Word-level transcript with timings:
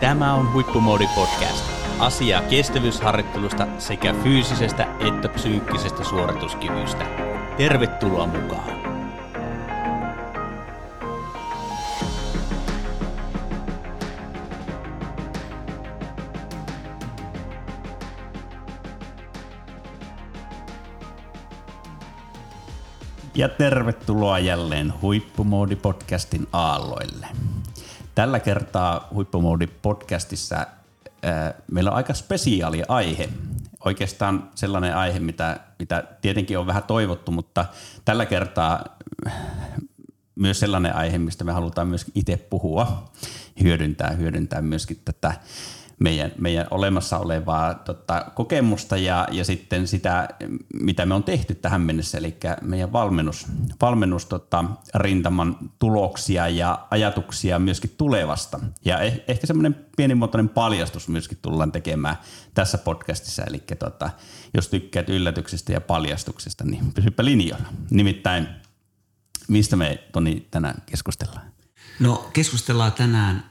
Tämä 0.00 0.34
on 0.34 0.52
Huippumoodi 0.52 1.06
Podcast. 1.14 1.64
Asiaa 1.98 2.42
kestävyysharjoittelusta 2.42 3.66
sekä 3.78 4.14
fyysisestä 4.22 4.86
että 5.08 5.28
psyykkisestä 5.28 6.04
suorituskyvystä. 6.04 7.06
Tervetuloa 7.56 8.26
mukaan! 8.26 8.80
Ja 23.34 23.48
tervetuloa 23.48 24.38
jälleen 24.38 24.92
Huippumoodi-podcastin 25.02 26.46
aalloille. 26.52 27.26
Tällä 28.14 28.40
kertaa 28.40 29.08
Huippumoodi-podcastissa 29.14 30.56
äh, 30.56 31.54
meillä 31.70 31.90
on 31.90 31.96
aika 31.96 32.14
spesiaali 32.14 32.82
aihe. 32.88 33.28
Oikeastaan 33.84 34.50
sellainen 34.54 34.96
aihe, 34.96 35.18
mitä, 35.18 35.60
mitä 35.78 36.04
tietenkin 36.20 36.58
on 36.58 36.66
vähän 36.66 36.82
toivottu, 36.82 37.32
mutta 37.32 37.66
tällä 38.04 38.26
kertaa 38.26 38.84
äh, 39.26 39.32
myös 40.34 40.60
sellainen 40.60 40.96
aihe, 40.96 41.18
mistä 41.18 41.44
me 41.44 41.52
halutaan 41.52 41.88
myös 41.88 42.06
itse 42.14 42.36
puhua, 42.36 43.10
hyödyntää, 43.62 44.10
hyödyntää 44.10 44.62
myöskin 44.62 45.00
tätä 45.04 45.34
meidän, 46.00 46.32
meidän 46.38 46.66
olemassa 46.70 47.18
olevaa 47.18 47.74
tota, 47.74 48.26
kokemusta 48.34 48.96
ja, 48.96 49.28
ja 49.30 49.44
sitten 49.44 49.86
sitä, 49.86 50.28
mitä 50.82 51.06
me 51.06 51.14
on 51.14 51.24
tehty 51.24 51.54
tähän 51.54 51.80
mennessä, 51.80 52.18
eli 52.18 52.36
meidän 52.62 52.92
valmennus, 52.92 53.46
valmennus 53.80 54.26
tota, 54.26 54.64
rintaman 54.94 55.56
tuloksia 55.78 56.48
ja 56.48 56.86
ajatuksia 56.90 57.58
myöskin 57.58 57.94
tulevasta. 57.98 58.60
Ja 58.84 59.00
eh, 59.00 59.20
ehkä 59.28 59.46
semmoinen 59.46 59.86
pienimuotoinen 59.96 60.48
paljastus 60.48 61.08
myöskin 61.08 61.38
tullaan 61.42 61.72
tekemään 61.72 62.16
tässä 62.54 62.78
podcastissa, 62.78 63.44
eli 63.44 63.62
tota, 63.78 64.10
jos 64.54 64.68
tykkäät 64.68 65.08
yllätyksistä 65.08 65.72
ja 65.72 65.80
paljastuksista, 65.80 66.64
niin 66.64 66.92
pysypä 66.92 67.24
linjoilla. 67.24 67.68
Nimittäin, 67.90 68.48
mistä 69.48 69.76
me 69.76 69.98
Toni 70.12 70.48
tänään 70.50 70.82
keskustellaan? 70.86 71.50
No 72.00 72.30
keskustellaan 72.32 72.92
tänään 72.92 73.49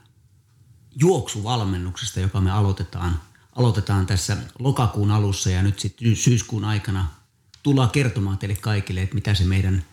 juoksuvalmennuksesta, 0.96 2.20
joka 2.20 2.42
me 2.42 2.52
aloitetaan, 2.52 3.22
aloitetaan 3.56 4.06
tässä 4.06 4.38
lokakuun 4.60 5.12
alussa 5.12 5.50
ja 5.50 5.64
nyt 5.64 5.80
sitten 5.80 6.16
syyskuun 6.16 6.66
aikana 6.66 7.06
tullaan 7.64 7.90
kertomaan 7.90 8.38
teille 8.38 8.56
kaikille, 8.56 9.02
että 9.02 9.16
mitä 9.16 9.34
se 9.34 9.44
meidän 9.44 9.86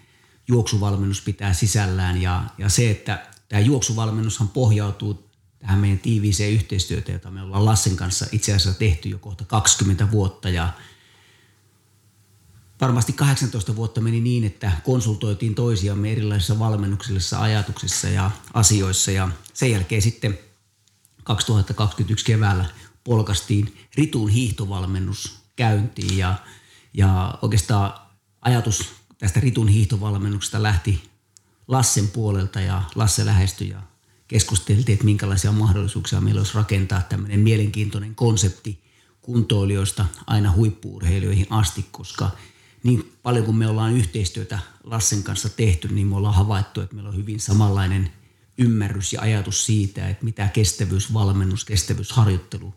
juoksuvalmennus 0.48 1.20
pitää 1.20 1.52
sisällään. 1.52 2.22
Ja, 2.22 2.44
ja 2.58 2.68
se, 2.68 2.90
että 2.90 3.26
tämä 3.48 3.60
juoksuvalmennushan 3.60 4.48
pohjautuu 4.48 5.30
tähän 5.58 5.78
meidän 5.78 5.98
tiiviiseen 5.98 6.52
yhteistyötä, 6.52 7.12
jota 7.12 7.30
me 7.30 7.42
ollaan 7.42 7.64
Lassen 7.64 7.96
kanssa 7.96 8.26
itse 8.32 8.54
asiassa 8.54 8.78
tehty 8.78 9.08
jo 9.08 9.18
kohta 9.18 9.44
20 9.44 10.10
vuotta. 10.10 10.48
Ja 10.48 10.72
varmasti 12.80 13.12
18 13.12 13.76
vuotta 13.76 14.00
meni 14.00 14.20
niin, 14.20 14.44
että 14.44 14.72
konsultoitiin 14.84 15.54
toisiamme 15.54 16.12
erilaisissa 16.12 16.58
valmennuksellisissa 16.58 17.42
ajatuksissa 17.42 18.08
ja 18.08 18.30
asioissa. 18.54 19.10
Ja 19.10 19.28
sen 19.54 19.70
jälkeen 19.70 20.02
sitten 20.02 20.38
2021 21.26 22.24
keväällä 22.24 22.64
polkastiin 23.04 23.76
Ritun 23.94 24.30
hiihtovalmennus 24.30 25.38
käyntiin. 25.56 26.18
Ja, 26.18 26.34
ja 26.94 27.38
oikeastaan 27.42 27.94
ajatus 28.40 28.92
tästä 29.18 29.40
Ritun 29.40 29.68
hiihtovalmennuksesta 29.68 30.62
lähti 30.62 31.02
Lassen 31.68 32.08
puolelta 32.08 32.60
ja 32.60 32.82
Lasse 32.94 33.26
lähestyi 33.26 33.68
ja 33.68 33.82
keskusteltiin, 34.28 34.94
että 34.94 35.04
minkälaisia 35.04 35.52
mahdollisuuksia 35.52 36.20
meillä 36.20 36.40
olisi 36.40 36.54
rakentaa 36.54 37.02
tämmöinen 37.02 37.40
mielenkiintoinen 37.40 38.14
konsepti 38.14 38.84
kuntoilijoista 39.22 40.06
aina 40.26 40.52
huippuurheilijoihin 40.52 41.46
asti, 41.50 41.86
koska 41.90 42.30
niin 42.82 43.12
paljon 43.22 43.44
kuin 43.44 43.56
me 43.56 43.66
ollaan 43.66 43.92
yhteistyötä 43.92 44.58
Lassen 44.84 45.22
kanssa 45.22 45.48
tehty, 45.48 45.88
niin 45.88 46.06
me 46.06 46.16
ollaan 46.16 46.34
havaittu, 46.34 46.80
että 46.80 46.94
meillä 46.94 47.10
on 47.10 47.16
hyvin 47.16 47.40
samanlainen– 47.40 48.10
ymmärrys 48.58 49.12
ja 49.12 49.20
ajatus 49.20 49.66
siitä, 49.66 50.08
että 50.08 50.24
mitä 50.24 50.48
kestävyysvalmennus, 50.48 51.64
kestävyysharjoittelu 51.64 52.74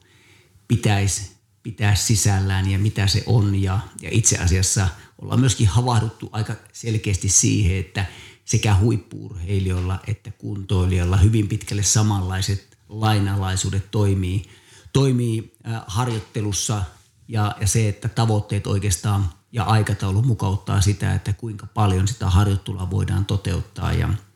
pitäisi 0.68 1.40
pitää 1.64 1.96
sisällään 1.96 2.72
ja 2.72 2.80
mitä 2.80 3.08
se 3.08 3.24
on. 3.26 3.56
Ja, 3.56 3.80
ja 4.02 4.10
itse 4.12 4.38
asiassa 4.38 4.88
ollaan 5.22 5.40
myöskin 5.40 5.68
havahduttu 5.68 6.30
aika 6.32 6.56
selkeästi 6.74 7.30
siihen, 7.30 7.78
että 7.78 8.06
sekä 8.46 8.76
huippuurheilijoilla 8.76 10.00
että 10.08 10.32
kuntoilijoilla 10.32 11.18
hyvin 11.18 11.48
pitkälle 11.48 11.84
samanlaiset 11.84 12.78
lainalaisuudet 12.90 13.92
toimii, 13.92 14.50
toimii 14.94 15.54
harjoittelussa 15.88 16.84
ja, 17.28 17.56
ja 17.62 17.68
se, 17.68 17.90
että 17.90 18.10
tavoitteet 18.10 18.68
oikeastaan 18.68 19.30
ja 19.52 19.64
aikataulu 19.64 20.22
mukauttaa 20.22 20.82
sitä, 20.82 21.14
että 21.14 21.34
kuinka 21.34 21.68
paljon 21.74 22.08
sitä 22.08 22.30
harjoittelua 22.30 22.90
voidaan 22.90 23.26
toteuttaa 23.26 23.94
ja– 23.94 24.10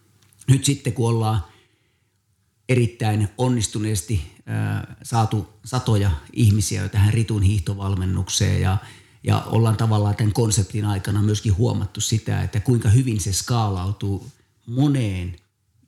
nyt 0.48 0.66
sitten 0.66 0.94
kun 0.94 1.10
ollaan 1.10 1.44
erittäin 2.70 3.30
onnistuneesti 3.38 4.32
ää, 4.46 4.96
saatu 5.04 5.50
satoja 5.66 6.12
ihmisiä 6.34 6.82
jo 6.82 6.90
tähän 6.90 7.14
ritun 7.14 7.42
hiihtovalmennukseen 7.42 8.62
ja, 8.62 8.78
ja 9.24 9.42
ollaan 9.42 9.78
tavallaan 9.78 10.16
tämän 10.16 10.34
konseptin 10.34 10.86
aikana 10.86 11.22
myöskin 11.22 11.58
huomattu 11.58 12.02
sitä, 12.02 12.44
että 12.44 12.60
kuinka 12.60 12.90
hyvin 12.90 13.20
se 13.20 13.34
skaalautuu 13.34 14.32
moneen 14.66 15.36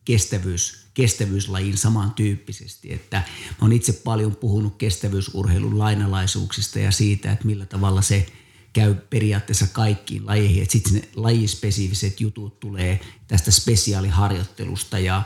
kestävyys, 0.06 0.86
kestävyyslajiin 0.94 1.78
samantyyppisesti. 1.78 2.94
Että 2.94 3.18
mä 3.50 3.58
oon 3.62 3.74
itse 3.74 3.94
paljon 3.94 4.36
puhunut 4.36 4.76
kestävyysurheilun 4.78 5.80
lainalaisuuksista 5.80 6.80
ja 6.80 6.92
siitä, 6.92 7.32
että 7.32 7.46
millä 7.46 7.66
tavalla 7.66 8.02
se– 8.02 8.26
käy 8.75 8.96
periaatteessa 8.96 9.68
kaikkiin 9.68 10.25
lajeihin, 10.25 10.62
että 10.62 10.72
sitten 10.72 10.94
ne 10.94 11.02
lajispesifiset 11.16 12.22
jutut 12.22 12.59
tulee 12.59 13.00
tästä 13.28 13.52
spesiaaliharjoittelusta 13.52 15.00
ja 15.00 15.24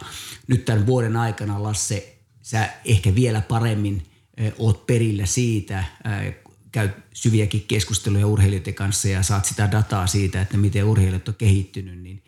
nyt 0.47 0.65
tämän 0.65 0.85
vuoden 0.85 1.15
aikana 1.15 1.63
Lasse, 1.63 2.17
sä 2.41 2.69
ehkä 2.85 3.15
vielä 3.15 3.41
paremmin 3.41 4.03
oot 4.59 4.87
perillä 4.87 5.25
siitä, 5.25 5.83
käy 6.71 6.89
syviäkin 7.13 7.65
keskusteluja 7.67 8.27
urheilijoiden 8.27 8.73
kanssa 8.73 9.07
ja 9.07 9.23
saat 9.23 9.45
sitä 9.45 9.71
dataa 9.71 10.07
siitä, 10.07 10.41
että 10.41 10.57
miten 10.57 10.85
urheilijat 10.85 11.27
on 11.27 11.35
kehittynyt, 11.35 11.99
niin 11.99 12.23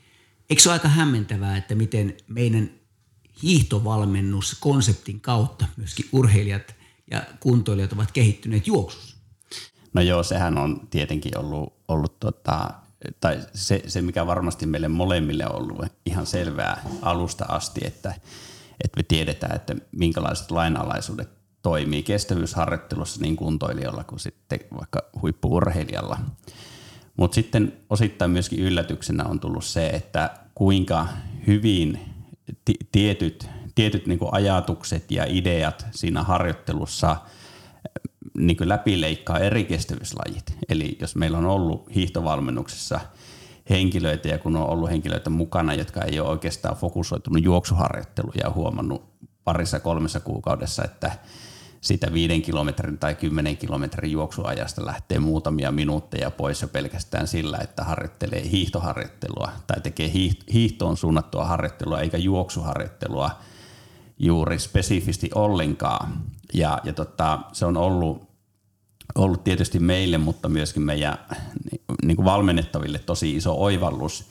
eikö 0.50 0.62
se 0.62 0.70
ole 0.70 0.74
aika 0.74 0.88
hämmentävää, 0.88 1.58
että 1.58 1.76
miten 1.76 2.18
meidän 2.28 2.70
hiihtovalmennus 3.44 4.58
konseptin 4.60 5.22
kautta 5.22 5.66
myöskin 5.78 6.06
urheilijat 6.12 6.76
ja 7.12 7.24
kuntoilijat 7.40 7.94
ovat 7.94 8.12
kehittyneet 8.12 8.68
juoksussa? 8.68 9.21
No 9.94 10.02
joo, 10.02 10.24
sehän 10.24 10.58
on 10.58 10.88
tietenkin 10.90 11.38
ollut, 11.38 11.74
ollut 11.88 12.20
tota, 12.20 12.70
tai 13.20 13.40
se, 13.54 13.84
se, 13.88 14.02
mikä 14.02 14.28
varmasti 14.28 14.66
meille 14.66 14.88
molemmille 14.88 15.48
on 15.48 15.56
ollut 15.56 15.86
ihan 16.06 16.26
selvää 16.26 16.84
alusta 17.02 17.46
asti, 17.46 17.82
että, 17.84 18.14
että 18.84 18.98
me 18.98 19.04
tiedetään, 19.04 19.56
että 19.56 19.76
minkälaiset 19.92 20.52
lainalaisuudet 20.52 21.30
toimii 21.62 22.04
kestävyysharjoittelussa 22.04 23.22
niin 23.22 23.36
kuntoilijalla 23.36 24.04
kuin 24.04 24.20
sitten 24.20 24.60
vaikka 24.78 25.04
huippuurheilijalla. 25.22 26.18
Mutta 27.18 27.36
sitten 27.36 27.74
osittain 27.90 28.32
myöskin 28.32 28.60
yllätyksenä 28.60 29.24
on 29.24 29.40
tullut 29.40 29.66
se, 29.66 29.88
että 29.88 30.30
kuinka 30.56 31.08
hyvin 31.48 32.00
t- 32.66 32.88
tietyt, 32.92 33.50
tietyt 33.76 34.08
niin 34.08 34.20
ajatukset 34.32 35.12
ja 35.12 35.26
ideat 35.28 35.86
siinä 35.92 36.24
harjoittelussa– 36.24 37.18
niin 38.38 38.58
kuin 38.58 38.70
läpileikkaa 38.70 39.40
eri 39.40 39.64
kestävyyslajit. 39.64 40.58
Eli 40.70 40.98
jos 41.02 41.16
meillä 41.16 41.38
on 41.38 41.46
ollut 41.46 41.96
hiihtovalmennuksessa 41.96 43.00
henkilöitä 43.70 44.28
ja 44.28 44.38
kun 44.38 44.56
on 44.56 44.70
ollut 44.70 44.90
henkilöitä 44.90 45.30
mukana, 45.30 45.74
jotka 45.74 46.02
ei 46.02 46.20
ole 46.20 46.30
oikeastaan 46.30 46.76
fokusoitunut 46.76 47.44
juoksuharjoitteluun 47.44 48.34
ja 48.44 48.50
huomannut 48.50 49.12
parissa 49.44 49.80
kolmessa 49.80 50.20
kuukaudessa, 50.20 50.84
että 50.84 51.12
sitä 51.82 52.14
viiden 52.14 52.42
kilometrin 52.42 52.98
tai 52.98 53.16
kymmenen 53.16 53.58
kilometrin 53.58 54.12
juoksuajasta 54.12 54.86
lähtee 54.86 55.20
muutamia 55.20 55.72
minuutteja 55.72 56.32
pois 56.32 56.62
jo 56.62 56.68
pelkästään 56.68 57.28
sillä, 57.28 57.58
että 57.58 57.84
harjoittelee 57.84 58.50
hiihtoharjoittelua 58.52 59.52
tai 59.68 59.82
tekee 59.82 60.12
hiihtoon 60.54 60.98
suunnattua 60.98 61.46
harjoittelua 61.46 62.00
eikä 62.00 62.18
juoksuharjoittelua 62.18 63.32
juuri 64.20 64.60
spesifisti 64.60 65.30
ollenkaan. 65.36 66.24
Ja, 66.54 66.80
ja 66.84 66.94
tota, 66.94 67.40
se 67.52 67.66
on 67.66 67.78
ollut, 67.78 68.28
ollut 69.16 69.44
tietysti 69.44 69.80
meille, 69.80 70.18
mutta 70.18 70.50
myöskin 70.50 70.84
meidän 70.84 71.18
niin 72.04 72.16
kuin 72.16 72.26
valmennettaville 72.26 73.00
tosi 73.00 73.36
iso 73.36 73.62
oivallus, 73.64 74.30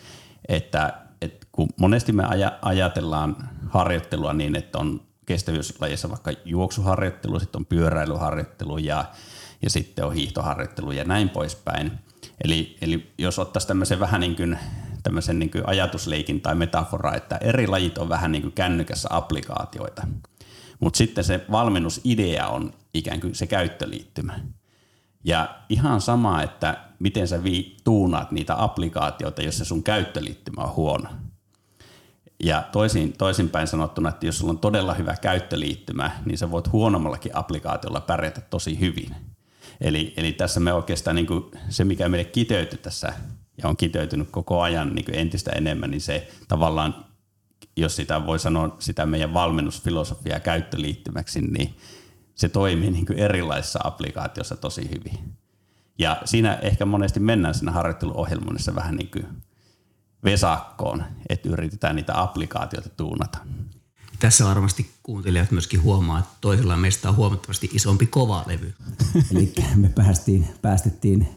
että, 0.49 0.95
että 1.21 1.47
kun 1.53 1.69
monesti 1.77 2.13
me 2.13 2.25
ajatellaan 2.63 3.37
harjoittelua 3.69 4.33
niin, 4.33 4.57
että 4.57 4.79
on 4.79 5.01
kestävyyslajissa 5.27 6.11
vaikka 6.11 6.31
juoksuharjoittelu, 6.45 7.41
sitten 7.41 7.59
on 7.59 7.67
pyöräilyharjoittelu 7.67 8.79
ja, 8.79 9.05
ja 9.63 9.71
sitten 9.71 10.05
on 10.05 10.15
hiihtoharjoittelu 10.15 10.93
ja 10.93 11.05
näin 11.05 11.29
poispäin. 11.29 11.93
Eli, 12.45 12.77
eli 12.83 13.13
jos 13.19 13.39
ottaisiin 13.39 13.69
tämmöisen 13.69 14.01
vähän 14.01 14.21
niin 14.21 14.37
kuin 14.37 14.59
tämmöisen 15.03 15.39
niin 15.39 15.51
kuin 15.51 15.69
ajatusleikin 15.69 16.41
tai 16.41 16.55
metafora, 16.55 17.15
että 17.15 17.37
eri 17.37 17.67
lajit 17.67 17.99
on 17.99 18.09
vähän 18.09 18.33
niin 18.33 18.43
kuin 18.43 18.53
kännykässä 18.53 19.09
applikaatioita. 19.11 20.07
Mutta 20.81 20.99
sitten 20.99 21.25
se 21.25 21.45
valmennusidea 21.51 22.49
on 22.49 22.73
ikään 22.95 23.21
kuin 23.21 23.35
se 23.35 23.47
käyttöliittymä. 23.47 24.41
Ja 25.25 25.49
ihan 25.69 26.01
sama, 26.01 26.43
että 26.43 26.85
miten 26.99 27.29
sä 27.29 27.45
vi- 27.45 27.77
tuunaat 27.85 28.31
niitä 28.31 28.63
applikaatioita, 28.65 29.43
jos 29.43 29.59
se 29.59 29.65
sun 29.65 29.83
käyttöliittymä 29.83 30.63
on 30.63 30.77
huono. 30.77 31.09
Ja 32.45 32.63
toisin, 32.73 33.13
toisinpäin 33.13 33.67
sanottuna, 33.67 34.09
että 34.09 34.27
jos 34.27 34.39
sulla 34.39 34.51
on 34.51 34.59
todella 34.59 34.95
hyvä 34.95 35.17
käyttöliittymä, 35.17 36.11
niin 36.25 36.39
sä 36.39 36.51
voit 36.51 36.73
huonommallakin 36.73 37.37
applikaatiolla 37.37 38.01
pärjätä 38.01 38.41
tosi 38.41 38.81
hyvin. 38.81 39.17
Eli, 39.81 40.15
eli 40.17 40.33
tässä 40.33 40.61
me 40.61 40.73
oikeastaan 40.73 41.17
niin 41.17 41.27
kuin 41.27 41.45
se, 41.69 41.85
mikä 41.85 42.09
meille 42.09 42.31
kiteytyi 42.31 42.79
tässä 42.79 43.13
ja 43.63 43.69
on 43.69 43.77
kiteytynyt 43.77 44.29
koko 44.31 44.61
ajan 44.61 44.95
niin 44.95 45.05
kuin 45.05 45.15
entistä 45.15 45.51
enemmän, 45.51 45.91
niin 45.91 46.01
se 46.01 46.29
tavallaan, 46.49 47.05
jos 47.81 47.97
sitä 47.97 48.27
voi 48.27 48.39
sanoa 48.39 48.77
sitä 48.79 49.07
meidän 49.07 49.35
valmennusfilosofiaa 49.35 50.41
käyttöliittymäksi, 50.41 51.41
niin 51.41 51.75
se 52.35 52.49
toimii 52.49 52.91
niin 52.91 53.07
kuin 53.07 53.19
erilaisissa 53.19 53.79
applikaatioissa 53.85 54.57
tosi 54.57 54.91
hyvin. 54.91 55.35
Ja 55.99 56.23
siinä 56.25 56.55
ehkä 56.55 56.85
monesti 56.85 57.21
mennään 57.21 57.55
siinä 57.55 57.73
harjoitteluohjelmoinnissa 57.73 58.75
vähän 58.75 58.97
niin 58.97 59.11
kuin 59.11 59.27
vesakkoon, 60.25 61.05
että 61.29 61.49
yritetään 61.49 61.97
niitä 61.97 62.21
applikaatioita 62.23 62.89
tuunata. 62.89 63.39
Tässä 64.19 64.45
varmasti 64.45 64.91
kuuntelijat 65.03 65.51
myöskin 65.51 65.83
huomaa, 65.83 66.19
että 66.19 66.35
toisella 66.41 66.77
meistä 66.77 67.09
on 67.09 67.17
huomattavasti 67.17 67.71
isompi 67.73 68.07
kova 68.07 68.45
levy. 68.47 68.75
Eli 69.33 69.53
me 69.75 69.89
päästiin, 69.89 70.49
päästettiin 70.63 71.29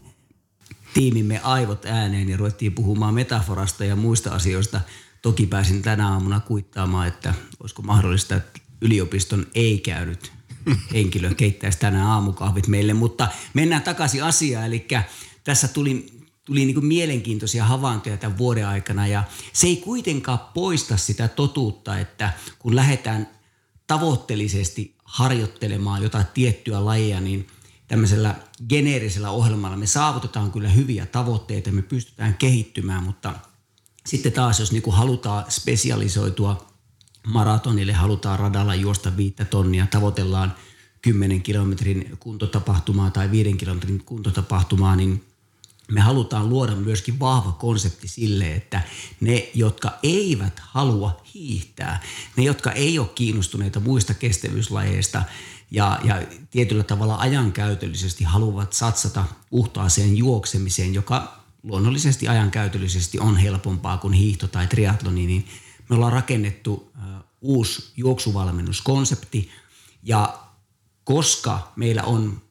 tiimimme 0.94 1.40
aivot 1.44 1.86
ääneen 1.86 2.30
ja 2.30 2.38
ruvettiin 2.38 2.74
puhumaan 2.74 3.14
metaforasta 3.14 3.86
ja 3.86 3.96
muista 3.96 4.36
asioista. 4.36 4.82
Toki 5.24 5.48
pääsin 5.48 5.82
tänä 5.82 6.10
aamuna 6.10 6.40
kuittaamaan, 6.40 7.08
että 7.08 7.34
olisiko 7.60 7.82
mahdollista, 7.82 8.36
että 8.36 8.60
yliopiston 8.82 9.48
ei 9.56 9.80
käynyt 9.80 10.32
henkilö 10.94 11.34
keittäisi 11.34 11.80
tänään 11.80 12.08
aamukahvit 12.08 12.68
meille, 12.68 12.94
mutta 12.94 13.28
mennään 13.54 13.82
takaisin 13.82 14.24
asiaan. 14.24 14.66
Eli 14.66 14.88
tässä 15.44 15.68
tuli, 15.68 16.06
tuli 16.46 16.66
niin 16.66 16.74
kuin 16.74 16.86
mielenkiintoisia 16.86 17.66
havaintoja 17.66 18.18
tämän 18.18 18.38
vuoden 18.38 18.68
aikana 18.68 19.08
ja 19.08 19.24
se 19.54 19.68
ei 19.68 19.78
kuitenkaan 19.78 20.40
poista 20.54 20.98
sitä 20.98 21.28
totuutta, 21.28 22.00
että 22.00 22.34
kun 22.60 22.76
lähdetään 22.76 23.30
tavoitteellisesti 23.88 24.96
harjoittelemaan 25.04 26.04
jotain 26.04 26.26
tiettyä 26.34 26.86
lajia, 26.86 27.22
niin 27.22 27.48
tämmöisellä 27.88 28.36
geneerisellä 28.70 29.30
ohjelmalla 29.30 29.78
me 29.78 29.88
saavutetaan 29.88 30.52
kyllä 30.52 30.70
hyviä 30.70 31.06
tavoitteita, 31.06 31.72
me 31.72 31.82
pystytään 31.82 32.34
kehittymään, 32.34 33.04
mutta 33.04 33.34
sitten 34.08 34.32
taas 34.32 34.60
jos 34.60 34.72
niin 34.72 34.82
kuin 34.82 34.96
halutaan 34.96 35.46
spesialisoitua 35.50 36.68
maratonille, 37.28 37.94
halutaan 37.94 38.40
radalla 38.40 38.76
juosta 38.76 39.18
viittä 39.18 39.46
tonnia, 39.46 39.88
tavoitellaan 39.88 40.56
10 41.02 41.42
kilometrin 41.42 42.18
kuntotapahtumaa 42.20 43.12
tai 43.12 43.32
5 43.32 43.54
kilometrin 43.54 44.04
kuntotapahtumaa, 44.06 44.96
niin 44.96 45.24
me 45.92 46.02
halutaan 46.02 46.50
luoda 46.50 46.76
myöskin 46.76 47.20
vahva 47.20 47.52
konsepti 47.52 48.08
sille, 48.08 48.54
että 48.54 48.82
ne, 49.22 49.50
jotka 49.54 49.92
eivät 50.04 50.60
halua 50.60 51.22
hiihtää, 51.34 52.02
ne, 52.38 52.44
jotka 52.44 52.72
ei 52.72 53.00
ole 53.00 53.08
kiinnostuneita 53.16 53.80
muista 53.80 54.14
kestävyyslajeista 54.14 55.24
ja, 55.72 56.00
ja 56.04 56.22
tietyllä 56.52 56.84
tavalla 56.84 57.16
ajankäytöllisesti 57.16 58.24
haluavat 58.24 58.74
satsata 58.74 59.26
puhtaaseen 59.50 60.18
juoksemiseen, 60.18 60.94
joka 60.94 61.43
luonnollisesti 61.64 62.28
ajankäytöllisesti 62.28 63.20
on 63.20 63.38
helpompaa 63.38 63.98
kuin 63.98 64.14
hiihto 64.14 64.48
tai 64.48 64.68
triatloni, 64.68 65.28
niin 65.28 65.46
me 65.90 65.96
ollaan 65.96 66.14
rakennettu 66.14 66.92
uusi 67.42 67.92
juoksuvalmennuskonsepti 67.98 69.50
ja 70.04 70.40
koska 71.04 71.72
meillä 71.76 72.04
on 72.04 72.42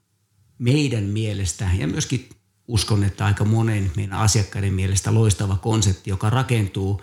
meidän 0.59 1.05
mielestä 1.05 1.71
ja 1.79 1.89
myöskin 1.89 2.29
uskon, 2.69 3.05
että 3.05 3.27
aika 3.27 3.45
monen 3.45 3.93
meidän 3.97 4.19
asiakkaiden 4.19 4.75
mielestä 4.75 5.15
loistava 5.15 5.57
konsepti, 5.57 6.11
joka 6.11 6.31
rakentuu 6.31 7.03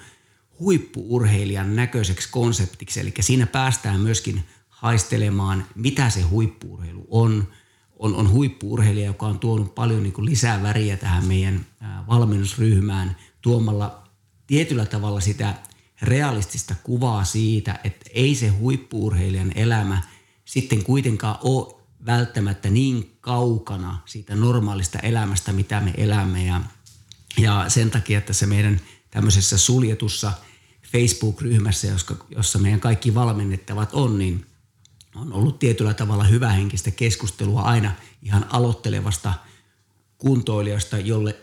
huippuurheilijan 0.59 1.75
näköiseksi 1.75 2.29
konseptiksi. 2.31 2.99
Eli 2.99 3.13
siinä 3.19 3.47
päästään 3.47 3.99
myöskin 3.99 4.43
haistelemaan, 4.69 5.65
mitä 5.75 6.09
se 6.09 6.21
huippuurheilu 6.21 7.07
on. 7.09 7.47
On, 7.99 8.15
on 8.15 8.31
huippuurheilija, 8.31 9.05
joka 9.05 9.25
on 9.25 9.39
tuonut 9.39 9.75
paljon 9.75 10.03
niin 10.03 10.13
lisää 10.25 10.63
väriä 10.63 10.97
tähän 10.97 11.25
meidän 11.25 11.65
valmennusryhmään 12.07 13.15
tuomalla 13.41 14.03
tietyllä 14.47 14.85
tavalla 14.85 15.21
sitä 15.21 15.53
realistista 16.01 16.75
kuvaa 16.83 17.23
siitä, 17.23 17.79
että 17.83 18.09
ei 18.13 18.35
se 18.35 18.47
huippuurheilijan 18.47 19.51
elämä 19.55 20.01
sitten 20.45 20.83
kuitenkaan 20.83 21.37
ole 21.43 21.75
välttämättä 22.05 22.69
niin 22.69 23.17
kaukana 23.21 24.01
siitä 24.05 24.35
normaalista 24.35 24.99
elämästä, 24.99 25.53
mitä 25.53 25.81
me 25.81 25.93
elämme. 25.97 26.45
Ja, 26.45 26.61
ja 27.37 27.65
sen 27.67 27.91
takia, 27.91 28.17
että 28.17 28.33
se 28.33 28.45
meidän 28.45 28.81
tämmöisessä 29.11 29.57
suljetussa 29.57 30.33
Facebook-ryhmässä, 30.91 31.87
jossa 32.35 32.59
meidän 32.59 32.79
kaikki 32.79 33.15
valmennettavat 33.15 33.89
on, 33.93 34.19
niin 34.19 34.45
on 35.15 35.33
ollut 35.33 35.59
tietyllä 35.59 35.93
tavalla 35.93 36.23
hyvähenkistä 36.23 36.91
keskustelua 36.91 37.61
aina 37.61 37.91
ihan 38.23 38.45
aloittelevasta 38.49 39.33
kuntoilijasta, 40.17 40.97
jolle 40.97 41.35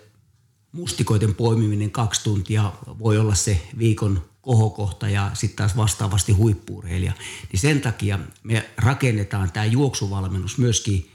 mustikoiden 0.73 1.35
poimiminen 1.35 1.91
kaksi 1.91 2.25
tuntia 2.25 2.73
voi 2.99 3.19
olla 3.19 3.35
se 3.35 3.69
viikon 3.79 4.25
kohokohta 4.43 5.09
ja 5.09 5.31
sitten 5.35 5.57
taas 5.57 5.77
vastaavasti 5.77 6.33
huippuurheilija. 6.33 7.13
Niin 7.53 7.61
sen 7.61 7.81
takia 7.81 8.19
me 8.43 8.71
rakennetaan 8.77 9.53
tämä 9.53 9.67
juoksuvalmennus 9.67 10.59
myöskin 10.59 11.11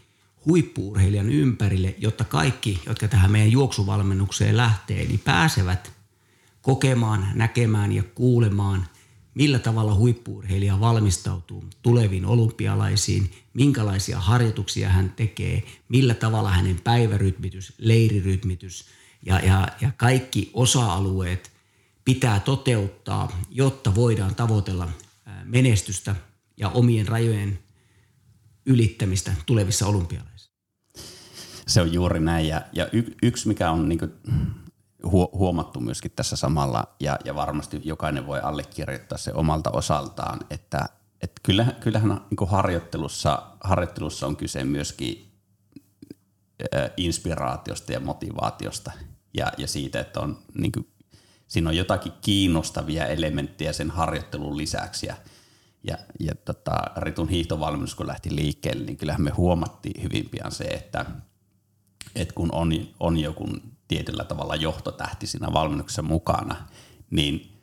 huippuurheilijan 0.46 1.30
ympärille, 1.30 1.96
jotta 1.98 2.24
kaikki, 2.24 2.82
jotka 2.86 3.08
tähän 3.08 3.32
meidän 3.32 3.52
juoksuvalmennukseen 3.52 4.58
lähtee, 4.58 5.06
niin 5.06 5.20
pääsevät 5.20 5.92
kokemaan, 6.62 7.28
näkemään 7.34 7.92
ja 7.92 8.04
kuulemaan, 8.04 8.88
millä 9.36 9.60
tavalla 9.60 9.96
huippuurheilija 9.96 10.80
valmistautuu 10.80 11.64
tuleviin 11.82 12.26
olympialaisiin, 12.26 13.32
minkälaisia 13.54 14.20
harjoituksia 14.20 14.90
hän 14.90 15.14
tekee, 15.16 15.64
millä 15.90 16.14
tavalla 16.14 16.52
hänen 16.52 16.82
päivärytmitys, 16.84 17.74
leirirytmitys 17.78 18.86
ja, 19.26 19.40
ja, 19.40 19.68
ja 19.82 19.92
kaikki 19.98 20.50
osa-alueet 20.54 21.52
pitää 22.06 22.40
toteuttaa, 22.40 23.42
jotta 23.50 23.96
voidaan 23.96 24.36
tavoitella 24.36 24.90
menestystä 25.44 26.16
ja 26.58 26.70
omien 26.70 27.08
rajojen 27.08 27.60
ylittämistä 28.66 29.32
tulevissa 29.46 29.88
olympialaisissa. 29.88 30.52
Se 31.68 31.82
on 31.82 31.94
juuri 31.94 32.20
näin 32.20 32.48
ja, 32.48 32.62
ja 32.74 32.88
y, 32.94 33.04
yksi 33.24 33.48
mikä 33.48 33.72
on 33.72 33.90
niin 33.90 34.00
huomattu 35.34 35.80
myöskin 35.80 36.12
tässä 36.12 36.36
samalla 36.36 36.96
ja, 37.00 37.18
ja 37.26 37.36
varmasti 37.36 37.82
jokainen 37.84 38.28
voi 38.28 38.40
allekirjoittaa 38.40 39.18
se 39.18 39.34
omalta 39.34 39.72
osaltaan, 39.72 40.40
että 40.50 40.90
et 41.22 41.32
kyllähän, 41.44 41.76
kyllähän 41.76 42.10
niin 42.10 42.50
harjoittelussa, 42.50 43.44
harjoittelussa 43.64 44.28
on 44.28 44.36
kyse 44.36 44.64
myöskin 44.64 45.32
inspiraatiosta 46.98 47.92
ja 47.92 48.00
motivaatiosta 48.00 48.92
ja, 49.34 49.52
ja 49.58 49.68
siitä, 49.68 50.00
että 50.00 50.20
on 50.20 50.38
niin 50.54 50.72
kuin 50.72 50.88
siinä 51.52 51.70
on 51.70 51.78
jotakin 51.78 52.12
kiinnostavia 52.22 53.06
elementtejä 53.06 53.74
sen 53.74 53.92
harjoittelun 53.92 54.58
lisäksi. 54.58 55.08
Ja, 55.08 55.16
ja, 55.84 55.98
ja 56.20 56.36
tota, 56.36 56.72
Ritun 56.98 57.30
hiihtovalmennus 57.30 57.96
kun 57.96 58.08
lähti 58.08 58.36
liikkeelle, 58.36 58.86
niin 58.86 58.98
kyllähän 58.98 59.22
me 59.22 59.30
huomattiin 59.30 60.04
hyvin 60.04 60.30
pian 60.30 60.52
se, 60.52 60.64
että, 60.64 61.06
että 62.16 62.34
kun 62.34 62.50
on, 62.52 62.72
on 63.00 63.18
joku 63.18 63.48
tietyllä 63.92 64.24
tavalla 64.24 64.56
johtotähti 64.56 65.28
siinä 65.28 65.54
valmennuksessa 65.54 66.02
mukana, 66.02 66.56
niin 67.10 67.62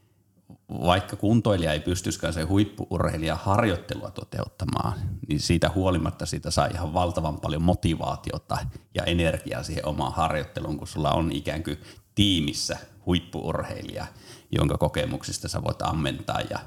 vaikka 0.68 1.16
kuntoilija 1.16 1.72
ei 1.72 1.80
pystyskään 1.80 2.32
se 2.32 2.42
huippuurheilija 2.42 3.36
harjoittelua 3.36 4.10
toteuttamaan, 4.10 4.92
niin 5.28 5.40
siitä 5.40 5.70
huolimatta 5.74 6.26
siitä 6.26 6.50
saa 6.50 6.66
ihan 6.66 6.94
valtavan 6.94 7.40
paljon 7.40 7.62
motivaatiota 7.62 8.58
ja 8.94 9.04
energiaa 9.04 9.62
siihen 9.62 9.86
omaan 9.86 10.12
harjoitteluun, 10.12 10.78
kun 10.78 10.86
sulla 10.86 11.10
on 11.10 11.32
ikään 11.32 11.62
kuin 11.64 11.78
tiimissä 12.14 12.78
huippuurheilija, 13.06 14.06
jonka 14.50 14.78
kokemuksista 14.78 15.48
sä 15.48 15.64
voit 15.64 15.82
ammentaa 15.82 16.40
ja, 16.50 16.58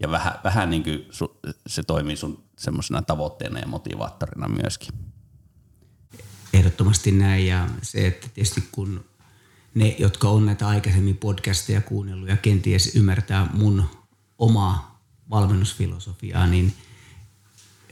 ja 0.00 0.10
vähän, 0.10 0.34
vähän 0.44 0.70
niin 0.70 0.82
kuin 0.82 1.06
su, 1.10 1.40
se 1.66 1.82
toimii 1.82 2.16
sun 2.16 2.44
semmoisena 2.58 3.02
tavoitteena 3.02 3.60
ja 3.60 3.66
motivaattorina 3.66 4.48
myöskin. 4.48 5.05
Ehdottomasti 6.56 7.12
näin. 7.12 7.46
Ja 7.46 7.68
se, 7.82 8.06
että 8.06 8.28
tietysti 8.34 8.68
kun 8.72 9.04
ne, 9.74 9.96
jotka 9.98 10.28
on 10.28 10.46
näitä 10.46 10.68
aikaisemmin 10.68 11.16
podcasteja 11.16 11.80
kuunnellut 11.80 12.28
ja 12.28 12.36
kenties 12.36 12.96
ymmärtää 12.96 13.48
mun 13.52 13.84
omaa 14.38 15.00
valmennusfilosofiaa, 15.30 16.46
niin 16.46 16.72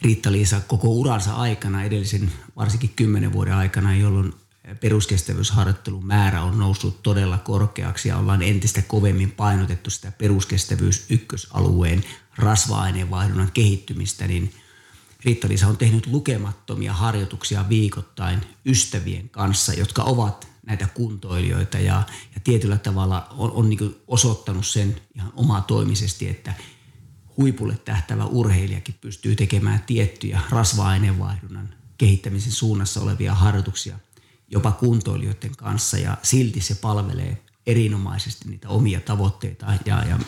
Riitta-Liisa 0.02 0.60
koko 0.60 0.88
uransa 0.88 1.34
aikana, 1.34 1.84
edellisen 1.84 2.32
varsinkin 2.56 2.92
kymmenen 2.96 3.32
vuoden 3.32 3.54
aikana, 3.54 3.96
jolloin 3.96 4.32
peruskestävyysharjoittelun 4.80 6.06
määrä 6.06 6.42
on 6.42 6.58
noussut 6.58 7.02
todella 7.02 7.38
korkeaksi 7.38 8.08
ja 8.08 8.18
ollaan 8.18 8.42
entistä 8.42 8.82
kovemmin 8.82 9.30
painotettu 9.30 9.90
sitä 9.90 10.12
peruskestävyys 10.12 11.06
ykkösalueen 11.10 12.04
rasva-aineenvaihdunnan 12.36 13.52
kehittymistä, 13.54 14.26
niin 14.26 14.54
Riitta-Liisa 15.24 15.68
on 15.68 15.76
tehnyt 15.76 16.06
lukemattomia 16.06 16.92
harjoituksia 16.92 17.68
viikoittain 17.68 18.40
ystävien 18.66 19.28
kanssa, 19.28 19.72
jotka 19.72 20.02
ovat 20.02 20.48
näitä 20.66 20.86
kuntoilijoita 20.86 21.78
ja, 21.78 22.02
ja 22.34 22.40
tietyllä 22.44 22.78
tavalla 22.78 23.26
on, 23.30 23.50
on 23.50 23.70
niin 23.70 23.96
osoittanut 24.08 24.66
sen 24.66 25.00
ihan 25.14 25.32
omatoimisesti, 25.36 26.28
että 26.28 26.54
huipulle 27.36 27.78
tähtävä 27.84 28.24
urheilijakin 28.24 28.94
pystyy 29.00 29.36
tekemään 29.36 29.82
tiettyjä 29.86 30.40
rasva-aineenvaihdunnan 30.50 31.74
kehittämisen 31.98 32.52
suunnassa 32.52 33.00
olevia 33.00 33.34
harjoituksia 33.34 33.98
jopa 34.48 34.72
kuntoilijoiden 34.72 35.56
kanssa 35.56 35.98
ja 35.98 36.16
silti 36.22 36.60
se 36.60 36.74
palvelee 36.74 37.42
erinomaisesti 37.66 38.48
niitä 38.48 38.68
omia 38.68 39.00
tavoitteita 39.00 39.66
ja, 39.86 40.04
ja, 40.04 40.18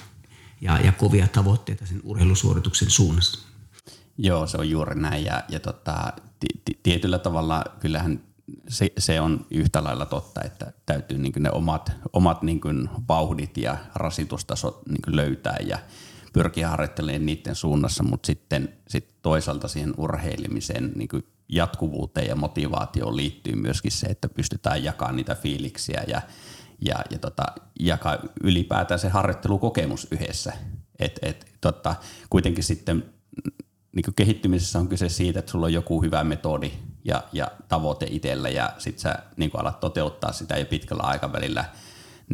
ja, 0.60 0.80
ja 0.80 0.92
kovia 0.92 1.28
tavoitteita 1.28 1.86
sen 1.86 2.00
urheilusuorituksen 2.04 2.90
suunnassa. 2.90 3.55
Joo, 4.18 4.46
se 4.46 4.58
on 4.58 4.70
juuri 4.70 5.00
näin 5.00 5.24
ja, 5.24 5.42
ja 5.48 5.60
tota, 5.60 6.12
tietyllä 6.82 7.18
tavalla 7.18 7.64
kyllähän 7.80 8.20
se, 8.68 8.92
se 8.98 9.20
on 9.20 9.46
yhtä 9.50 9.84
lailla 9.84 10.06
totta, 10.06 10.42
että 10.42 10.72
täytyy 10.86 11.18
niin 11.18 11.32
ne 11.38 11.50
omat, 11.50 11.92
omat 12.12 12.42
niin 12.42 12.60
vauhdit 13.08 13.56
ja 13.56 13.76
rasitustasot 13.94 14.82
niin 14.88 15.16
löytää 15.16 15.56
ja 15.66 15.78
pyrkiä 16.32 16.68
harjoittelemaan 16.68 17.26
niiden 17.26 17.54
suunnassa, 17.54 18.02
mutta 18.02 18.26
sitten 18.26 18.68
sit 18.88 19.14
toisaalta 19.22 19.68
siihen 19.68 19.94
urheilemiseen 19.96 20.92
niin 20.94 21.08
jatkuvuuteen 21.48 22.26
ja 22.26 22.36
motivaatioon 22.36 23.16
liittyy 23.16 23.54
myöskin 23.54 23.92
se, 23.92 24.06
että 24.06 24.28
pystytään 24.28 24.84
jakamaan 24.84 25.16
niitä 25.16 25.34
fiiliksiä 25.34 26.04
ja, 26.08 26.22
ja, 26.80 26.96
ja 27.10 27.18
tota, 27.18 27.42
jakaa 27.80 28.18
ylipäätään 28.42 29.00
se 29.00 29.08
harjoittelukokemus 29.08 30.08
yhdessä. 30.10 30.52
Et, 30.98 31.18
et, 31.22 31.46
tota, 31.60 31.94
kuitenkin 32.30 32.64
sitten 32.64 33.04
niin 33.96 34.14
kehittymisessä 34.16 34.78
on 34.78 34.88
kyse 34.88 35.08
siitä, 35.08 35.38
että 35.38 35.50
sulla 35.50 35.66
on 35.66 35.72
joku 35.72 36.02
hyvä 36.02 36.24
metodi 36.24 36.72
ja, 37.04 37.22
ja 37.32 37.50
tavoite 37.68 38.06
itsellä 38.10 38.48
ja 38.48 38.72
sitten 38.78 39.00
sä 39.00 39.18
niin 39.36 39.50
alat 39.54 39.80
toteuttaa 39.80 40.32
sitä 40.32 40.58
jo 40.58 40.66
pitkällä 40.66 41.02
aikavälillä 41.02 41.64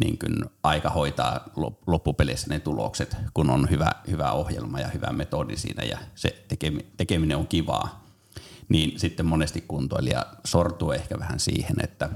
niin 0.03 0.19
kuin 0.19 0.45
aika 0.63 0.89
hoitaa 0.89 1.49
loppupeleissä 1.87 2.47
ne 2.49 2.59
tulokset, 2.59 3.17
kun 3.33 3.49
on 3.49 3.69
hyvä, 3.69 3.91
hyvä 4.07 4.31
ohjelma 4.31 4.79
ja 4.79 4.87
hyvä 4.87 5.07
metodi 5.11 5.57
siinä 5.57 5.83
ja 5.83 5.97
se 6.15 6.45
tekeminen 6.97 7.37
on 7.37 7.47
kivaa. 7.47 8.03
Niin 8.69 8.99
sitten 8.99 9.25
monesti 9.25 9.61
kuntoilija 9.67 10.25
sortuu 10.45 10.91
ehkä 10.91 11.19
vähän 11.19 11.39
siihen, 11.39 11.75
että 11.83 12.09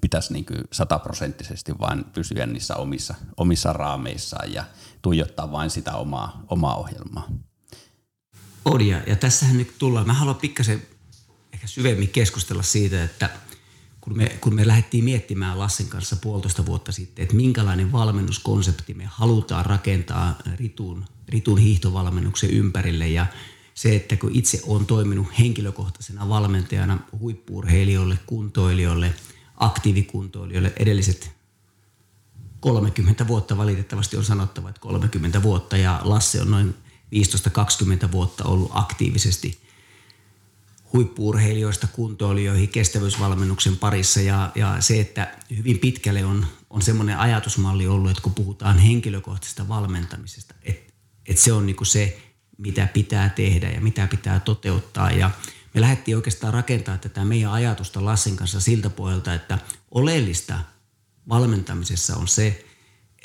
pitäisi 0.00 0.32
niin 0.32 0.46
sataprosenttisesti 0.72 1.78
vain 1.78 2.04
pysyä 2.04 2.46
niissä 2.46 2.76
omissa, 2.76 3.14
omissa 3.36 3.72
raameissaan 3.72 4.52
ja 4.52 4.64
tuijottaa 5.02 5.52
vain 5.52 5.70
sitä 5.70 5.94
omaa, 5.94 6.44
omaa 6.48 6.76
ohjelmaa. 6.76 7.28
On 8.68 8.86
ja, 8.86 9.16
tässähän 9.20 9.58
nyt 9.58 9.78
tullaan, 9.78 10.06
mä 10.06 10.12
haluan 10.12 10.36
pikkasen 10.36 10.82
ehkä 11.52 11.66
syvemmin 11.66 12.08
keskustella 12.08 12.62
siitä, 12.62 13.04
että 13.04 13.30
kun 14.00 14.16
me, 14.16 14.38
kun 14.40 14.54
me 14.54 14.66
lähdettiin 14.66 15.04
miettimään 15.04 15.58
Lassen 15.58 15.86
kanssa 15.86 16.16
puolitoista 16.16 16.66
vuotta 16.66 16.92
sitten, 16.92 17.22
että 17.22 17.36
minkälainen 17.36 17.92
valmennuskonsepti 17.92 18.94
me 18.94 19.04
halutaan 19.06 19.66
rakentaa 19.66 20.38
Ritun, 20.56 21.04
Ritun 21.28 21.58
hiihtovalmennuksen 21.58 22.50
ympärille 22.50 23.08
ja 23.08 23.26
se, 23.74 23.96
että 23.96 24.16
kun 24.16 24.30
itse 24.34 24.60
olen 24.66 24.86
toiminut 24.86 25.38
henkilökohtaisena 25.38 26.28
valmentajana 26.28 26.98
huippuurheilijoille, 27.18 28.18
kuntoilijoille, 28.26 29.14
aktiivikuntoilijoille 29.56 30.72
edelliset 30.76 31.30
30 32.60 33.26
vuotta 33.26 33.56
valitettavasti 33.56 34.16
on 34.16 34.24
sanottava, 34.24 34.68
että 34.68 34.80
30 34.80 35.42
vuotta 35.42 35.76
ja 35.76 36.00
Lasse 36.04 36.40
on 36.40 36.50
noin 36.50 36.74
15-20 37.14 38.12
vuotta 38.12 38.44
ollut 38.44 38.70
aktiivisesti 38.74 39.68
huippuurheilijoista 40.92 41.86
kuntoilijoihin 41.86 42.68
kestävyysvalmennuksen 42.68 43.76
parissa. 43.76 44.20
Ja, 44.20 44.52
ja 44.54 44.76
se, 44.80 45.00
että 45.00 45.34
hyvin 45.56 45.78
pitkälle 45.78 46.24
on, 46.24 46.46
on 46.70 46.82
semmoinen 46.82 47.18
ajatusmalli 47.18 47.86
ollut, 47.86 48.10
että 48.10 48.22
kun 48.22 48.34
puhutaan 48.34 48.78
henkilökohtaisesta 48.78 49.68
valmentamisesta, 49.68 50.54
että, 50.62 50.92
että 51.26 51.42
se 51.42 51.52
on 51.52 51.66
niin 51.66 51.76
kuin 51.76 51.86
se, 51.86 52.20
mitä 52.58 52.86
pitää 52.86 53.28
tehdä 53.28 53.70
ja 53.70 53.80
mitä 53.80 54.06
pitää 54.06 54.40
toteuttaa. 54.40 55.10
Ja 55.10 55.30
me 55.74 55.80
lähdettiin 55.80 56.16
oikeastaan 56.16 56.54
rakentamaan 56.54 57.00
tätä 57.00 57.24
meidän 57.24 57.52
ajatusta 57.52 58.04
Lassin 58.04 58.36
kanssa 58.36 58.60
siltä 58.60 58.90
pohjalta, 58.90 59.34
että 59.34 59.58
oleellista 59.90 60.58
valmentamisessa 61.28 62.16
on 62.16 62.28
se, 62.28 62.64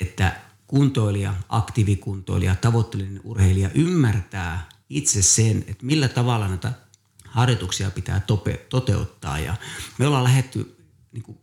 että 0.00 0.40
kuntoilija, 0.66 1.34
aktiivikuntoilija, 1.48 2.54
tavoitteellinen 2.54 3.20
urheilija 3.24 3.70
ymmärtää 3.74 4.68
itse 4.90 5.22
sen, 5.22 5.64
että 5.66 5.86
millä 5.86 6.08
tavalla 6.08 6.48
näitä 6.48 6.72
harjoituksia 7.28 7.90
pitää 7.90 8.20
tope, 8.20 8.66
toteuttaa. 8.68 9.38
Ja 9.38 9.56
me 9.98 10.06
ollaan 10.06 10.24
lähdetty 10.24 10.76
niin 11.12 11.22
kuin 11.22 11.38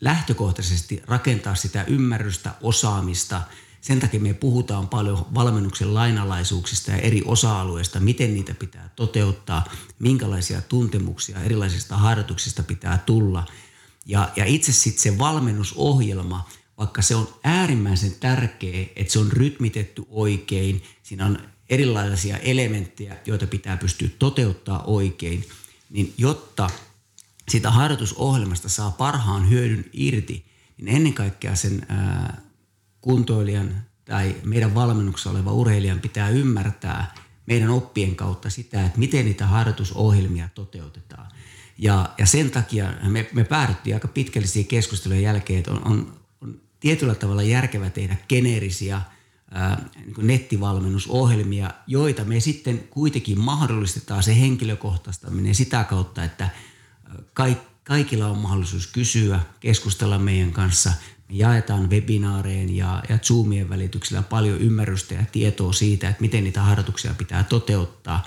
lähtökohtaisesti 0.00 1.02
rakentaa 1.06 1.54
sitä 1.54 1.84
ymmärrystä, 1.84 2.54
osaamista. 2.60 3.42
Sen 3.80 4.00
takia 4.00 4.20
me 4.20 4.34
puhutaan 4.34 4.88
paljon 4.88 5.26
valmennuksen 5.34 5.94
lainalaisuuksista 5.94 6.90
ja 6.90 6.96
eri 6.96 7.22
osa-alueista, 7.24 8.00
miten 8.00 8.34
niitä 8.34 8.54
pitää 8.54 8.90
toteuttaa, 8.96 9.64
minkälaisia 9.98 10.62
tuntemuksia 10.62 11.42
erilaisista 11.42 11.96
harjoituksista 11.96 12.62
pitää 12.62 12.98
tulla. 13.06 13.46
Ja, 14.06 14.28
ja 14.36 14.44
itse 14.44 14.72
sitten 14.72 15.02
se 15.02 15.18
valmennusohjelma– 15.18 16.48
vaikka 16.78 17.02
se 17.02 17.14
on 17.14 17.28
äärimmäisen 17.44 18.14
tärkeä, 18.20 18.86
että 18.96 19.12
se 19.12 19.18
on 19.18 19.32
rytmitetty 19.32 20.02
oikein, 20.08 20.82
siinä 21.02 21.26
on 21.26 21.38
erilaisia 21.70 22.36
elementtejä, 22.36 23.16
joita 23.26 23.46
pitää 23.46 23.76
pystyä 23.76 24.08
toteuttaa 24.18 24.82
oikein, 24.82 25.44
niin 25.90 26.14
jotta 26.18 26.70
sitä 27.48 27.70
harjoitusohjelmasta 27.70 28.68
saa 28.68 28.90
parhaan 28.90 29.50
hyödyn 29.50 29.84
irti, 29.92 30.44
niin 30.76 30.96
ennen 30.96 31.14
kaikkea 31.14 31.54
sen 31.54 31.86
ää, 31.88 32.40
kuntoilijan 33.00 33.82
tai 34.04 34.36
meidän 34.44 34.74
valmennuksessa 34.74 35.30
oleva 35.30 35.52
urheilijan 35.52 36.00
pitää 36.00 36.28
ymmärtää 36.28 37.14
meidän 37.46 37.70
oppien 37.70 38.16
kautta 38.16 38.50
sitä, 38.50 38.86
että 38.86 38.98
miten 38.98 39.24
niitä 39.24 39.46
harjoitusohjelmia 39.46 40.48
toteutetaan. 40.54 41.30
Ja, 41.78 42.08
ja 42.18 42.26
sen 42.26 42.50
takia 42.50 42.94
me, 43.08 43.28
me 43.32 43.44
päädyttiin 43.44 43.96
aika 43.96 44.08
pitkällisiä 44.08 44.64
keskustelujen 44.64 45.22
jälkeen, 45.22 45.58
että 45.58 45.72
on, 45.72 45.86
on 45.86 46.17
tietyllä 46.80 47.14
tavalla 47.14 47.42
järkevä 47.42 47.90
tehdä 47.90 48.16
geneerisiä 48.28 49.02
niin 49.96 50.26
nettivalmennusohjelmia, 50.26 51.70
joita 51.86 52.24
me 52.24 52.40
sitten 52.40 52.78
kuitenkin 52.90 53.40
mahdollistetaan 53.40 54.22
se 54.22 54.40
henkilökohtaistaminen 54.40 55.54
sitä 55.54 55.84
kautta, 55.84 56.24
että 56.24 56.50
kaikilla 57.84 58.26
on 58.26 58.38
mahdollisuus 58.38 58.86
kysyä, 58.86 59.40
keskustella 59.60 60.18
meidän 60.18 60.52
kanssa. 60.52 60.92
Me 61.28 61.34
jaetaan 61.34 61.90
webinaareen 61.90 62.76
ja, 62.76 63.02
ja 63.08 63.18
Zoomien 63.18 63.68
välityksellä 63.68 64.22
paljon 64.22 64.58
ymmärrystä 64.58 65.14
ja 65.14 65.24
tietoa 65.32 65.72
siitä, 65.72 66.08
että 66.08 66.20
miten 66.20 66.44
niitä 66.44 66.62
harjoituksia 66.62 67.14
pitää 67.14 67.44
toteuttaa. 67.44 68.24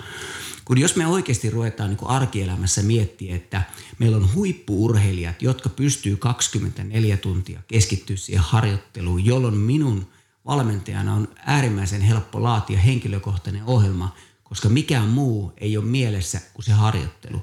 Kun 0.72 0.80
jos 0.80 0.96
me 0.96 1.06
oikeasti 1.06 1.50
ruvetaan 1.50 1.90
niin 1.90 2.10
arkielämässä 2.10 2.82
miettiä, 2.82 3.36
että 3.36 3.62
meillä 3.98 4.16
on 4.16 4.34
huippuurheilijat, 4.34 5.42
jotka 5.42 5.68
pystyy 5.68 6.16
24 6.16 7.16
tuntia 7.16 7.62
keskittyä 7.68 8.16
siihen 8.16 8.44
harjoitteluun, 8.44 9.24
jolloin 9.24 9.54
minun 9.54 10.08
valmentajana 10.46 11.14
on 11.14 11.28
äärimmäisen 11.36 12.00
helppo 12.00 12.42
laatia 12.42 12.78
henkilökohtainen 12.78 13.64
ohjelma, 13.64 14.14
koska 14.44 14.68
mikään 14.68 15.08
muu 15.08 15.52
ei 15.56 15.76
ole 15.76 15.84
mielessä 15.84 16.40
kuin 16.54 16.64
se 16.64 16.72
harjoittelu. 16.72 17.42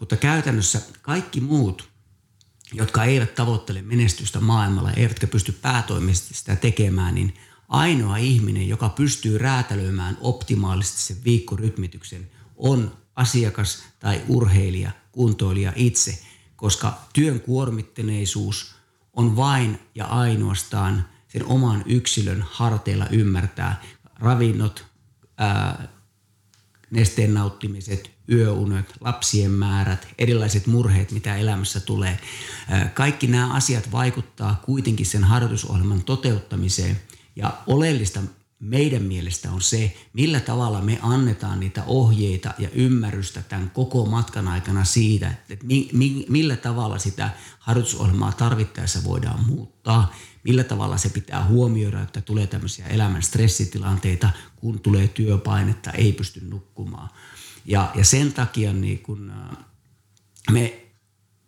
Mutta 0.00 0.16
käytännössä 0.16 0.80
kaikki 1.02 1.40
muut, 1.40 1.88
jotka 2.72 3.04
eivät 3.04 3.34
tavoittele 3.34 3.82
menestystä 3.82 4.40
maailmalla, 4.40 4.90
eivätkä 4.90 5.26
pysty 5.26 5.52
päätoimisesti 5.52 6.34
sitä 6.34 6.56
tekemään, 6.56 7.14
niin 7.14 7.34
ainoa 7.68 8.16
ihminen, 8.16 8.68
joka 8.68 8.88
pystyy 8.88 9.38
räätälöimään 9.38 10.18
optimaalisesti 10.20 11.02
sen 11.02 11.24
viikkorytmityksen, 11.24 12.35
on 12.56 12.96
asiakas 13.16 13.82
tai 13.98 14.22
urheilija, 14.28 14.90
kuntoilija 15.12 15.72
itse, 15.76 16.18
koska 16.56 16.98
työn 17.12 17.40
kuormittuneisuus 17.40 18.74
on 19.12 19.36
vain 19.36 19.78
ja 19.94 20.04
ainoastaan 20.04 21.08
sen 21.28 21.46
oman 21.46 21.82
yksilön 21.86 22.44
harteilla 22.50 23.06
ymmärtää 23.08 23.82
ravinnot, 24.14 24.84
ää, 25.38 25.88
nesteen 26.90 27.34
nauttimiset, 27.34 28.10
yöunet, 28.30 28.94
lapsien 29.00 29.50
määrät, 29.50 30.08
erilaiset 30.18 30.66
murheet, 30.66 31.12
mitä 31.12 31.36
elämässä 31.36 31.80
tulee. 31.80 32.20
Kaikki 32.94 33.26
nämä 33.26 33.54
asiat 33.54 33.92
vaikuttaa 33.92 34.62
kuitenkin 34.64 35.06
sen 35.06 35.24
harjoitusohjelman 35.24 36.02
toteuttamiseen 36.02 37.00
ja 37.36 37.56
oleellista 37.66 38.20
meidän 38.58 39.02
mielestä 39.02 39.52
on 39.52 39.60
se, 39.60 39.96
millä 40.12 40.40
tavalla 40.40 40.80
me 40.80 40.98
annetaan 41.02 41.60
niitä 41.60 41.84
ohjeita 41.86 42.54
ja 42.58 42.68
ymmärrystä 42.70 43.42
tämän 43.42 43.70
koko 43.70 44.06
matkan 44.06 44.48
aikana 44.48 44.84
siitä, 44.84 45.34
että 45.48 45.66
mi, 45.66 45.88
mi, 45.92 46.26
millä 46.28 46.56
tavalla 46.56 46.98
sitä 46.98 47.30
harjoitusohjelmaa 47.58 48.32
tarvittaessa 48.32 49.04
voidaan 49.04 49.46
muuttaa, 49.46 50.14
millä 50.44 50.64
tavalla 50.64 50.98
se 50.98 51.08
pitää 51.08 51.44
huomioida, 51.44 52.02
että 52.02 52.20
tulee 52.20 52.46
tämmöisiä 52.46 52.86
elämän 52.86 53.22
stressitilanteita, 53.22 54.30
kun 54.56 54.80
tulee 54.80 55.08
työpainetta, 55.08 55.90
ei 55.90 56.12
pysty 56.12 56.40
nukkumaan. 56.44 57.08
Ja, 57.64 57.90
ja 57.94 58.04
sen 58.04 58.32
takia 58.32 58.72
niin 58.72 58.98
kun, 58.98 59.32
me 60.50 60.86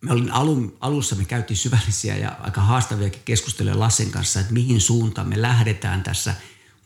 me 0.01 0.13
olin 0.13 0.33
alun, 0.33 0.77
alussa, 0.81 1.17
me 1.17 1.25
käytiin 1.25 1.57
syvällisiä 1.57 2.17
ja 2.17 2.37
aika 2.41 2.61
haastaviakin 2.61 3.23
keskusteluja 3.25 3.79
Lassen 3.79 4.11
kanssa, 4.11 4.41
että 4.41 4.53
mihin 4.53 4.81
suuntaan 4.81 5.29
me 5.29 5.43
lähdetään 5.43 6.03
tässä. 6.03 6.35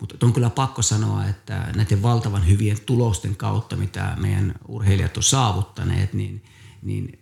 Mutta 0.01 0.27
on 0.27 0.33
kyllä 0.33 0.51
pakko 0.51 0.83
sanoa, 0.83 1.27
että 1.27 1.73
näiden 1.77 2.03
valtavan 2.03 2.49
hyvien 2.49 2.81
tulosten 2.87 3.37
kautta, 3.37 3.77
mitä 3.77 4.17
meidän 4.21 4.55
urheilijat 4.69 5.17
on 5.17 5.23
saavuttaneet, 5.23 6.13
niin, 6.13 6.45
niin 6.83 7.19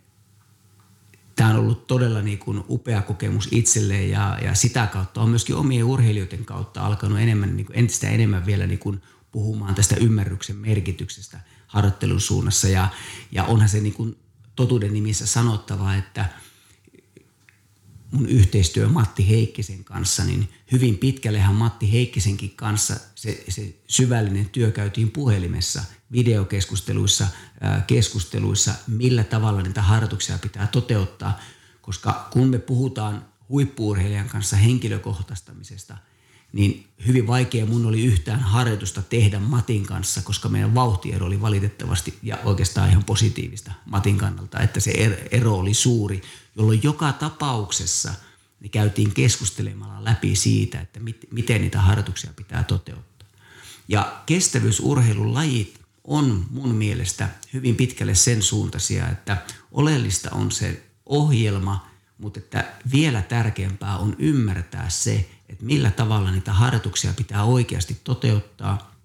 tämä 1.35 1.49
on 1.49 1.55
ollut 1.55 1.87
todella 1.87 2.21
niin 2.21 2.39
kuin 2.39 2.63
upea 2.69 3.01
kokemus 3.01 3.47
itselleen 3.51 4.09
ja, 4.09 4.39
ja 4.43 4.55
sitä 4.55 4.87
kautta 4.87 5.21
on 5.21 5.29
myöskin 5.29 5.55
omien 5.55 5.83
urheilijoiden 5.83 6.45
kautta 6.45 6.85
alkanut 6.85 7.19
enemmän, 7.19 7.55
niin 7.57 7.65
kuin 7.65 7.79
entistä 7.79 8.09
enemmän 8.09 8.45
vielä 8.45 8.67
niin 8.67 8.79
kuin 8.79 9.01
puhumaan 9.31 9.75
tästä 9.75 9.95
ymmärryksen 9.95 10.55
merkityksestä 10.55 11.39
harjoittelun 11.67 12.21
suunnassa. 12.21 12.67
Ja, 12.67 12.87
ja 13.31 13.43
onhan 13.43 13.69
se 13.69 13.79
niin 13.79 13.93
kuin 13.93 14.17
totuuden 14.55 14.93
nimissä 14.93 15.25
sanottava, 15.25 15.95
että 15.95 16.25
mun 18.11 18.29
yhteistyö 18.29 18.87
Matti 18.87 19.29
Heikkisen 19.29 19.83
kanssa, 19.83 20.23
niin 20.23 20.49
hyvin 20.71 20.97
pitkällehän 20.97 21.55
Matti 21.55 21.91
Heikkisenkin 21.91 22.53
kanssa 22.55 22.95
se, 23.15 23.43
se 23.49 23.75
syvällinen 23.87 24.49
työ 24.49 24.71
käytiin 24.71 25.11
puhelimessa, 25.11 25.83
videokeskusteluissa, 26.11 27.27
keskusteluissa, 27.87 28.73
millä 28.87 29.23
tavalla 29.23 29.61
niitä 29.61 29.81
harjoituksia 29.81 30.37
pitää 30.37 30.67
toteuttaa, 30.67 31.39
koska 31.81 32.27
kun 32.33 32.47
me 32.47 32.59
puhutaan 32.59 33.25
huippuurheilijan 33.49 34.29
kanssa 34.29 34.55
henkilökohtaistamisesta– 34.55 35.97
niin 36.53 36.87
hyvin 37.07 37.27
vaikea 37.27 37.65
mun 37.65 37.85
oli 37.85 38.05
yhtään 38.05 38.39
harjoitusta 38.39 39.01
tehdä 39.01 39.39
Matin 39.39 39.85
kanssa, 39.85 40.21
koska 40.21 40.49
meidän 40.49 40.75
vauhtiero 40.75 41.25
oli 41.25 41.41
valitettavasti 41.41 42.17
ja 42.23 42.37
oikeastaan 42.43 42.89
ihan 42.89 43.03
positiivista 43.03 43.71
Matin 43.85 44.17
kannalta, 44.17 44.59
että 44.59 44.79
se 44.79 44.91
er-, 44.91 45.27
ero 45.31 45.55
oli 45.55 45.73
suuri, 45.73 46.21
jolloin 46.55 46.79
joka 46.83 47.13
tapauksessa 47.13 48.13
me 48.59 48.69
käytiin 48.69 49.13
keskustelemalla 49.13 50.03
läpi 50.03 50.35
siitä, 50.35 50.81
että 50.81 50.99
miten 51.31 51.61
niitä 51.61 51.81
harjoituksia 51.81 52.33
pitää 52.35 52.63
toteuttaa. 52.63 53.27
Ja 53.87 54.21
kestävyysurheilun 54.25 55.33
lajit 55.33 55.81
on 56.03 56.45
mun 56.49 56.75
mielestä 56.75 57.29
hyvin 57.53 57.75
pitkälle 57.75 58.15
sen 58.15 58.41
suuntaisia, 58.41 59.09
että 59.09 59.37
oleellista 59.71 60.29
on 60.31 60.51
se 60.51 60.83
ohjelma, 61.05 61.87
mutta 62.17 62.39
että 62.39 62.73
vielä 62.91 63.21
tärkeämpää 63.21 63.97
on 63.97 64.15
ymmärtää 64.19 64.89
se, 64.89 65.29
että 65.49 65.65
millä 65.65 65.91
tavalla 65.91 66.31
niitä 66.31 66.53
harjoituksia 66.53 67.13
pitää 67.13 67.43
oikeasti 67.43 67.97
toteuttaa. 68.03 68.95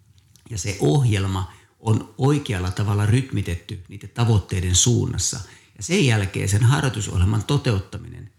Ja 0.51 0.59
se 0.59 0.77
ohjelma 0.81 1.53
on 1.81 2.15
oikealla 2.19 2.71
tavalla 2.71 3.07
rytmitetty 3.07 3.85
niiden 3.89 4.11
tavoitteiden 4.15 4.75
suunnassa. 4.75 5.41
Ja 5.77 5.83
sen 5.83 6.07
jälkeen 6.07 6.49
sen 6.49 6.63
harjoitusohjelman 6.63 7.45
toteuttaminen 7.45 8.31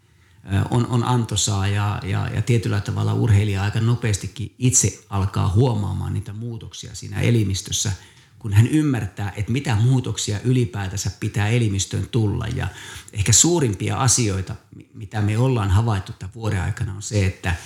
on, 0.71 0.87
on 0.87 1.03
antoisaa 1.03 1.67
ja, 1.67 2.01
ja, 2.03 2.29
ja 2.29 2.41
tietyllä 2.41 2.81
tavalla 2.81 3.13
urheilija 3.13 3.63
aika 3.63 3.79
nopeastikin 3.79 4.55
itse 4.59 5.03
alkaa 5.09 5.49
huomaamaan 5.49 6.13
niitä 6.13 6.33
muutoksia 6.33 6.95
siinä 6.95 7.21
elimistössä, 7.21 7.91
kun 8.39 8.53
hän 8.53 8.67
ymmärtää, 8.67 9.33
että 9.35 9.51
mitä 9.51 9.75
muutoksia 9.75 10.39
ylipäätänsä 10.39 11.11
pitää 11.19 11.47
elimistöön 11.47 12.07
tulla. 12.11 12.47
Ja 12.47 12.67
ehkä 13.13 13.31
suurimpia 13.31 13.97
asioita, 13.97 14.55
mitä 14.93 15.21
me 15.21 15.37
ollaan 15.37 15.69
havaittu 15.69 16.13
tämän 16.19 16.33
vuoden 16.33 16.61
aikana 16.61 16.93
on 16.93 17.01
se, 17.01 17.25
että– 17.25 17.55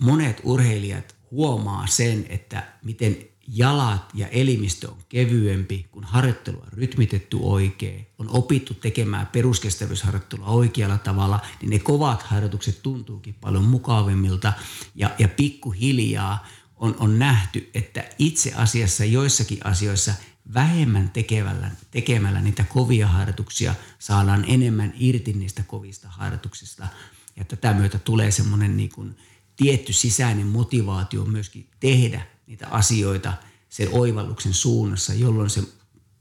monet 0.00 0.40
urheilijat 0.44 1.16
huomaa 1.30 1.86
sen, 1.86 2.26
että 2.28 2.72
miten 2.82 3.16
jalat 3.52 4.10
ja 4.14 4.28
elimistö 4.28 4.90
on 4.90 4.98
kevyempi, 5.08 5.86
kun 5.90 6.04
harjoittelu 6.04 6.56
on 6.56 6.68
rytmitetty 6.72 7.38
oikein, 7.40 8.06
on 8.18 8.28
opittu 8.30 8.74
tekemään 8.74 9.26
peruskestävyysharjoittelua 9.26 10.46
oikealla 10.46 10.98
tavalla, 10.98 11.40
niin 11.60 11.70
ne 11.70 11.78
kovat 11.78 12.22
harjoitukset 12.22 12.82
tuntuukin 12.82 13.34
paljon 13.40 13.64
mukavimmilta 13.64 14.52
ja, 14.94 15.10
ja 15.18 15.28
pikkuhiljaa 15.28 16.46
on, 16.76 16.96
on 16.98 17.18
nähty, 17.18 17.70
että 17.74 18.04
itse 18.18 18.52
asiassa 18.52 19.04
joissakin 19.04 19.66
asioissa 19.66 20.14
vähemmän 20.54 21.10
tekemällä, 21.10 21.70
tekemällä 21.90 22.40
niitä 22.40 22.64
kovia 22.64 23.06
harjoituksia 23.06 23.74
saadaan 23.98 24.44
enemmän 24.48 24.92
irti 24.98 25.32
niistä 25.32 25.62
kovista 25.62 26.08
harjoituksista. 26.08 26.86
Ja 27.36 27.44
tätä 27.44 27.74
myötä 27.74 27.98
tulee 27.98 28.30
semmoinen 28.30 28.76
niin 28.76 28.90
kuin– 28.90 29.16
tietty 29.60 29.92
sisäinen 29.92 30.46
motivaatio 30.46 31.24
myöskin 31.24 31.66
tehdä 31.80 32.26
niitä 32.46 32.68
asioita 32.68 33.32
sen 33.70 33.88
oivalluksen 33.92 34.54
suunnassa, 34.54 35.14
jolloin 35.14 35.50
se 35.50 35.62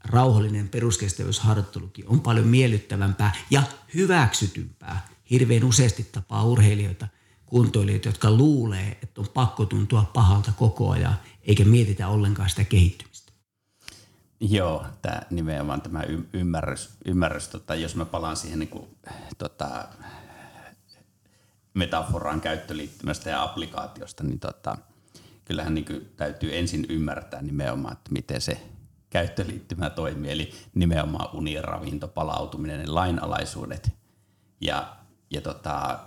rauhallinen 0.04 0.70
peruskestävyysharjoittelukin 0.70 2.08
on 2.08 2.22
paljon 2.22 2.48
miellyttävämpää 2.48 3.36
ja 3.50 3.64
hyväksytympää. 3.94 5.08
Hirveän 5.32 5.64
useasti 5.64 6.04
tapaa 6.04 6.44
urheilijoita, 6.44 7.08
kuntoilijoita, 7.46 8.08
jotka 8.08 8.32
luulee, 8.32 8.98
että 9.04 9.22
on 9.22 9.28
pakko 9.34 9.66
tuntua 9.66 10.12
pahalta 10.14 10.52
koko 10.52 10.92
ajan, 10.92 11.20
eikä 11.42 11.66
mietitä 11.66 12.08
ollenkaan 12.08 12.50
sitä 12.50 12.64
kehittymistä. 12.64 13.32
Joo, 14.40 14.86
tämä 15.02 15.22
nimenomaan 15.30 15.82
tämä 15.82 16.04
ymmärrys, 16.34 16.90
ymmärrys 17.06 17.48
tota, 17.48 17.76
jos 17.76 17.96
mä 17.96 18.06
palaan 18.06 18.38
siihen 18.38 18.60
niin 18.60 18.70
kuin, 18.70 18.88
tota, 19.38 19.88
metaforaan 21.74 22.42
käyttöliittymästä 22.42 23.30
ja 23.30 23.44
applikaatiosta, 23.44 24.24
niin 24.24 24.40
tota, 24.40 24.78
kyllähän 25.50 25.74
niin 25.74 25.86
kuin 25.86 26.14
täytyy 26.18 26.58
ensin 26.58 26.86
ymmärtää 26.90 27.42
nimenomaan, 27.42 27.94
että 27.94 28.12
miten 28.12 28.42
se 28.42 28.62
käyttöliittymä 29.10 29.90
toimii, 29.90 30.32
eli 30.32 30.52
nimenomaan 30.76 31.36
uniravinto, 31.36 32.08
palautuminen, 32.08 32.80
ne 32.80 32.86
lainalaisuudet. 32.88 33.92
Ja, 34.62 34.98
ja 35.32 35.42
tota, 35.42 36.00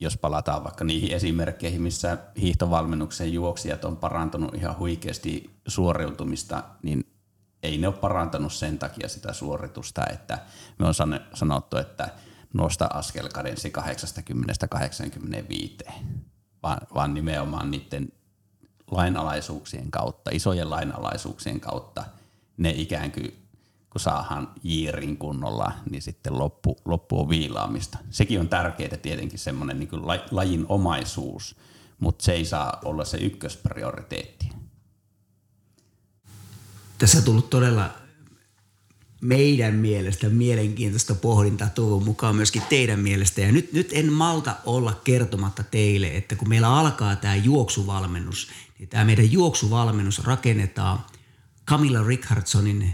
jos 0.00 0.16
palataan 0.16 0.64
vaikka 0.64 0.84
niihin 0.84 1.12
esimerkkeihin, 1.12 1.82
missä 1.82 2.18
hiihtovalmennuksen 2.40 3.32
juoksijat 3.32 3.84
on 3.84 3.96
parantunut 3.96 4.54
ihan 4.54 4.78
huikeasti 4.78 5.50
suoriutumista, 5.68 6.64
niin 6.82 7.04
ei 7.62 7.78
ne 7.78 7.86
ole 7.86 7.96
parantanut 7.96 8.52
sen 8.52 8.78
takia 8.78 9.08
sitä 9.08 9.32
suoritusta, 9.32 10.06
että 10.12 10.38
me 10.78 10.86
on 10.86 10.94
sanottu, 11.34 11.76
että– 11.76 12.08
nosta 12.54 12.86
askelkadenssi 12.86 13.72
80-85, 15.88 15.92
vaan, 16.62 16.78
vaan 16.94 17.14
nimenomaan 17.14 17.70
niiden 17.70 18.12
lainalaisuuksien 18.90 19.90
kautta, 19.90 20.30
isojen 20.30 20.70
lainalaisuuksien 20.70 21.60
kautta 21.60 22.04
ne 22.56 22.70
ikään 22.76 23.12
kuin 23.12 23.48
kun 23.90 24.00
saadaan 24.00 24.48
jiirin 24.62 25.16
kunnolla, 25.16 25.72
niin 25.90 26.02
sitten 26.02 26.38
loppu, 26.38 26.76
loppu 26.84 27.20
on 27.20 27.28
viilaamista. 27.28 27.98
Sekin 28.10 28.40
on 28.40 28.48
tärkeää 28.48 28.96
tietenkin 28.96 29.38
semmoinen 29.38 29.78
niin 29.78 29.90
lajin 30.30 30.66
omaisuus, 30.68 31.56
mutta 32.00 32.24
se 32.24 32.32
ei 32.32 32.44
saa 32.44 32.78
olla 32.84 33.04
se 33.04 33.18
ykkösprioriteetti. 33.18 34.48
Tässä 36.98 37.18
on 37.18 37.24
tullut 37.24 37.50
todella 37.50 37.90
meidän 39.20 39.74
mielestä 39.74 40.28
mielenkiintoista 40.28 41.14
pohdintaa 41.14 41.68
toivon 41.68 42.04
mukaan 42.04 42.36
myöskin 42.36 42.62
teidän 42.68 43.00
mielestä. 43.00 43.40
Ja 43.40 43.52
nyt, 43.52 43.72
nyt 43.72 43.88
en 43.92 44.12
malta 44.12 44.56
olla 44.66 45.00
kertomatta 45.04 45.62
teille, 45.62 46.06
että 46.06 46.36
kun 46.36 46.48
meillä 46.48 46.76
alkaa 46.76 47.16
tämä 47.16 47.36
juoksuvalmennus, 47.36 48.48
niin 48.78 48.88
tämä 48.88 49.04
meidän 49.04 49.32
juoksuvalmennus 49.32 50.24
rakennetaan 50.24 51.04
Camilla 51.66 52.02
Rickardsonin, 52.02 52.92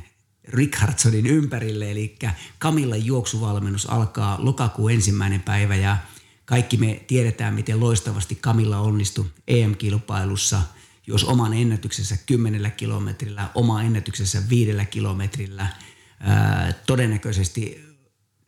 Rickardsonin 0.49 1.27
ympärille. 1.27 1.91
Eli 1.91 2.19
Camilla 2.61 2.97
juoksuvalmennus 2.97 3.91
alkaa 3.91 4.37
lokakuun 4.39 4.93
ensimmäinen 4.93 5.41
päivä 5.41 5.77
ja 5.77 5.97
kaikki 6.45 6.77
me 6.77 7.05
tiedetään, 7.07 7.55
miten 7.55 7.81
loistavasti 7.81 8.35
Camilla 8.35 8.79
onnistui 8.79 9.27
EM-kilpailussa– 9.49 10.63
jos 11.07 11.25
oman 11.25 11.55
ennätyksensä 11.55 12.17
10 12.27 12.73
kilometrillä, 12.73 13.51
oma 13.55 13.83
ennätyksensä 13.83 14.43
viidellä 14.51 14.85
kilometrillä– 14.85 15.67
todennäköisesti 16.87 17.85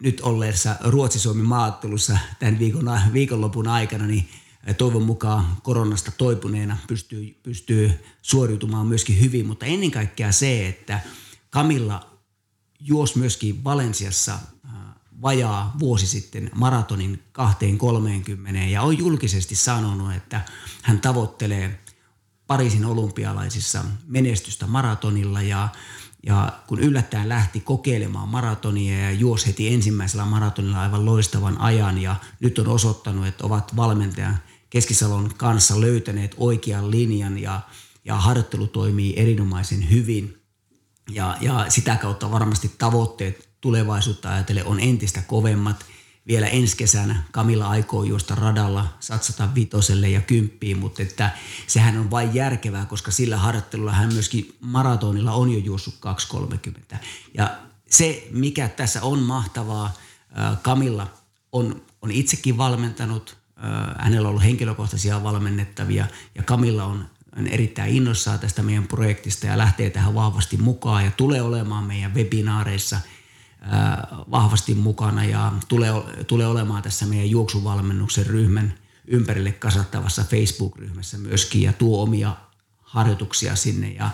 nyt 0.03 0.21
olleessa 0.21 0.77
Ruotsi-Suomi 0.85 1.43
maattelussa 1.43 2.19
tämän 2.39 2.59
viikon, 2.59 3.01
viikonlopun 3.13 3.69
aikana, 3.69 4.07
niin 4.07 4.29
toivon 4.75 5.03
mukaan 5.03 5.57
koronasta 5.63 6.13
toipuneena 6.19 6.77
pystyy, 6.87 7.41
pystyy 7.43 8.05
suoriutumaan 8.23 8.87
myöskin 8.87 9.21
hyvin, 9.21 9.47
mutta 9.47 9.67
ennen 9.67 9.91
kaikkea 9.91 10.33
se, 10.33 10.69
että 10.69 11.01
Kamilla 11.51 12.11
juos 12.81 13.17
myöskin 13.17 13.65
Valensiassa 13.65 14.39
vajaa 15.23 15.77
vuosi 15.79 16.07
sitten 16.07 16.51
maratonin 16.55 17.23
2.30 17.39 18.57
ja 18.57 18.83
on 18.83 18.99
julkisesti 18.99 19.55
sanonut, 19.55 20.15
että 20.15 20.41
hän 20.83 21.01
tavoittelee 21.01 21.81
Pariisin 22.47 22.85
olympialaisissa 22.85 23.85
menestystä 24.07 24.67
maratonilla. 24.67 25.43
Ja 25.43 25.69
ja 26.27 26.53
kun 26.67 26.81
yllättäen 26.81 27.29
lähti 27.29 27.61
kokeilemaan 27.61 28.29
maratonia 28.29 29.01
ja 29.01 29.11
juosi 29.11 29.47
heti 29.47 29.75
ensimmäisellä 29.75 30.25
maratonilla 30.25 30.81
aivan 30.81 31.05
loistavan 31.05 31.61
ajan. 31.61 31.99
Ja 31.99 32.17
nyt 32.41 32.59
on 32.59 32.69
osoittanut, 32.69 33.27
että 33.27 33.47
ovat 33.47 33.77
valmentajan 33.77 34.39
Keskisalon 34.77 35.35
kanssa 35.37 35.81
löytäneet 35.81 36.35
oikean 36.37 36.91
linjan 36.91 37.39
ja, 37.39 37.61
ja 38.05 38.17
harjoittelu 38.17 38.67
toimii 38.67 39.15
erinomaisen 39.17 39.91
hyvin. 39.91 40.43
Ja, 41.11 41.37
ja 41.41 41.67
sitä 41.69 41.97
kautta 41.97 42.31
varmasti 42.31 42.71
tavoitteet 42.79 43.49
tulevaisuutta 43.61 44.31
ajatellen 44.31 44.67
on 44.67 44.81
entistä 44.81 45.23
kovemmat– 45.23 45.85
vielä 46.27 46.47
ensi 46.47 46.77
kesänä 46.77 47.23
Kamilla 47.33 47.69
aikoo 47.69 48.05
juosta 48.05 48.35
radalla, 48.35 48.87
satsata 49.01 49.49
vitoselle 49.55 50.09
ja 50.09 50.21
kymppiin, 50.21 50.79
mutta 50.79 51.03
että 51.03 51.31
sehän 51.67 51.99
on 51.99 52.11
vain 52.11 52.35
järkevää, 52.35 52.87
koska 52.87 53.11
sillä 53.11 53.37
harjoittelulla 53.37 53.93
hän 53.93 54.13
myöskin 54.13 54.57
maratonilla 54.61 55.33
on 55.33 55.51
jo 55.51 55.59
juossut 55.59 55.95
2.30. 56.93 56.97
Ja 57.35 57.57
se, 57.91 58.29
mikä 58.31 58.69
tässä 58.69 59.03
on 59.03 59.19
mahtavaa, 59.19 59.93
Kamilla 60.63 61.07
on, 61.53 61.83
on 62.03 62.11
itsekin 62.11 62.57
valmentanut, 62.57 63.46
hänellä 63.99 64.29
on 64.29 64.31
ollut 64.31 64.45
henkilökohtaisia 64.45 65.23
valmennettavia 65.23 66.07
ja 66.35 66.43
Kamilla 66.43 66.85
on, 66.85 67.07
erittäin 67.51 67.95
innoissaan 67.95 68.39
tästä 68.39 68.63
meidän 68.63 68.89
projektista 68.89 69.47
ja 69.47 69.59
lähtee 69.59 69.91
tähän 69.91 70.15
vahvasti 70.15 70.57
mukaan 70.57 71.05
ja 71.05 71.11
tulee 71.11 71.43
olemaan 71.43 71.85
meidän 71.85 72.15
webinaareissa– 72.15 73.01
vahvasti 74.31 74.75
mukana 74.75 75.25
ja 75.25 75.53
tulee, 75.69 75.91
tulee 76.27 76.47
olemaan 76.47 76.83
tässä 76.83 77.07
meidän 77.07 77.31
juoksuvalmennuksen 77.31 78.27
ryhmän 78.27 78.75
ympärille 79.07 79.53
kasattavassa 79.53 80.25
Facebook-ryhmässä 80.25 81.19
myöskin 81.19 81.63
ja 81.63 81.73
tuo 81.73 82.03
omia 82.03 82.37
harjoituksia 82.83 83.57
sinne 83.57 83.91
ja, 83.91 84.11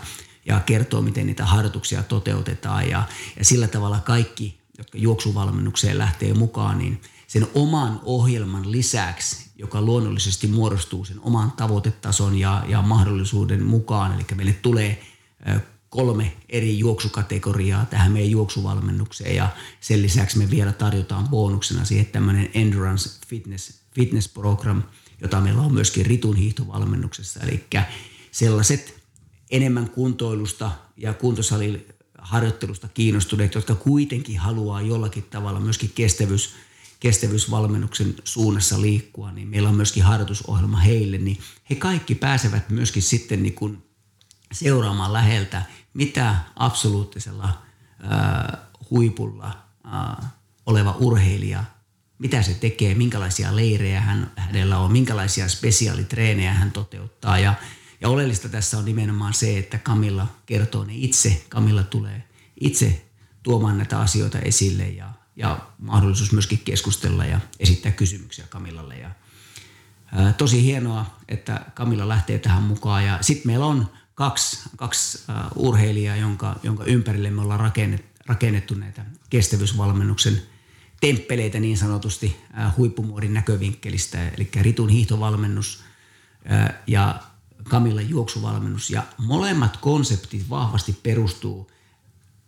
ja 0.46 0.60
kertoo, 0.60 1.02
miten 1.02 1.26
niitä 1.26 1.44
harjoituksia 1.44 2.02
toteutetaan. 2.02 2.88
Ja, 2.88 3.02
ja 3.38 3.44
sillä 3.44 3.68
tavalla 3.68 4.00
kaikki, 4.00 4.60
jotka 4.78 4.98
juoksuvalmennukseen 4.98 5.98
lähtee 5.98 6.34
mukaan, 6.34 6.78
niin 6.78 7.00
sen 7.32 7.46
oman 7.54 8.00
ohjelman 8.04 8.72
lisäksi, 8.72 9.50
joka 9.58 9.80
luonnollisesti 9.80 10.46
muodostuu 10.46 11.04
sen 11.04 11.20
oman 11.20 11.52
tavoitetason 11.52 12.38
ja, 12.38 12.64
ja 12.68 12.82
mahdollisuuden 12.82 13.64
mukaan, 13.64 14.14
eli 14.14 14.24
meille 14.34 14.52
tulee 14.52 15.02
kolme 15.88 16.36
eri 16.48 16.78
juoksukategoriaa 16.78 17.86
tähän 17.86 18.12
meidän 18.12 18.30
juoksuvalmennukseen 18.30 19.36
ja 19.36 19.48
sen 19.80 20.02
lisäksi 20.02 20.38
me 20.38 20.50
vielä 20.50 20.72
tarjotaan 20.72 21.28
bonuksena 21.28 21.84
siihen 21.84 22.06
tämmöinen 22.06 22.50
Endurance 22.54 23.10
Fitness, 23.26 23.80
Fitness 23.94 24.28
Program, 24.28 24.82
jota 25.20 25.40
meillä 25.40 25.62
on 25.62 25.74
myöskin 25.74 26.06
Ritun 26.06 26.36
hiihtovalmennuksessa. 26.36 27.40
Eli 27.40 27.66
sellaiset 28.30 29.02
enemmän 29.50 29.90
kuntoilusta 29.90 30.70
ja 30.96 31.14
kuntosaliharjoittelusta 31.14 32.88
kiinnostuneet, 32.88 33.54
jotka 33.54 33.74
kuitenkin 33.74 34.38
haluaa 34.38 34.82
jollakin 34.82 35.22
tavalla 35.22 35.60
myöskin 35.60 35.92
kestävyys, 35.94 36.54
kestävyysvalmennuksen 37.02 38.14
suunnassa 38.24 38.80
liikkua, 38.80 39.32
niin 39.32 39.48
meillä 39.48 39.68
on 39.68 39.74
myöskin 39.74 40.02
harjoitusohjelma 40.02 40.78
heille, 40.78 41.18
niin 41.18 41.38
he 41.70 41.74
kaikki 41.74 42.14
pääsevät 42.14 42.70
myöskin 42.70 43.02
sitten 43.02 43.42
niin 43.42 43.54
kuin 43.54 43.82
seuraamaan 44.52 45.12
läheltä 45.12 45.62
mitä 45.94 46.36
absoluuttisella 46.56 47.62
ää, 48.02 48.58
huipulla 48.90 49.64
ää, 49.84 50.30
oleva 50.66 50.96
urheilija, 51.00 51.64
mitä 52.18 52.42
se 52.42 52.54
tekee, 52.54 52.94
minkälaisia 52.94 53.56
leirejä 53.56 54.00
hän, 54.00 54.32
hänellä 54.36 54.78
on, 54.78 54.92
minkälaisia 54.92 55.48
spesiaalitreenejä 55.48 56.52
hän 56.52 56.72
toteuttaa. 56.72 57.38
Ja, 57.38 57.54
ja 58.00 58.08
oleellista 58.08 58.48
tässä 58.48 58.78
on 58.78 58.84
nimenomaan 58.84 59.34
se, 59.34 59.58
että 59.58 59.78
Kamilla 59.78 60.26
kertoo 60.46 60.84
ne 60.84 60.92
itse. 60.94 61.44
Kamilla 61.48 61.82
tulee 61.82 62.28
itse 62.60 63.06
tuomaan 63.42 63.78
näitä 63.78 64.00
asioita 64.00 64.38
esille 64.38 64.88
ja, 64.88 65.12
ja 65.36 65.58
mahdollisuus 65.78 66.32
myöskin 66.32 66.58
keskustella 66.58 67.24
ja 67.24 67.40
esittää 67.58 67.92
kysymyksiä 67.92 68.46
Kamillalle. 68.48 68.96
Ja, 68.96 69.10
ää, 70.12 70.32
tosi 70.32 70.62
hienoa, 70.62 71.06
että 71.28 71.60
Kamilla 71.74 72.08
lähtee 72.08 72.38
tähän 72.38 72.62
mukaan. 72.62 73.06
Ja 73.06 73.18
sitten 73.20 73.46
meillä 73.46 73.66
on 73.66 73.90
kaksi, 74.14 74.68
kaksi 74.76 75.18
uh, 75.28 75.68
urheilijaa, 75.68 76.16
jonka, 76.16 76.56
jonka 76.62 76.84
ympärille 76.84 77.30
me 77.30 77.40
ollaan 77.42 77.60
rakennettu, 77.60 78.22
rakennettu 78.26 78.74
näitä 78.74 79.04
kestävyysvalmennuksen 79.30 80.42
temppeleitä 81.00 81.60
niin 81.60 81.76
sanotusti 81.78 82.36
uh, 82.50 82.76
huippumuodin 82.76 83.34
näkövinkkelistä, 83.34 84.28
eli 84.28 84.48
Ritun 84.60 84.88
hiihtovalmennus 84.88 85.80
uh, 85.80 86.74
ja 86.86 87.20
Kamilla 87.68 88.00
juoksuvalmennus. 88.00 88.90
Ja 88.90 89.02
molemmat 89.18 89.76
konseptit 89.76 90.50
vahvasti 90.50 90.98
perustuu, 91.02 91.71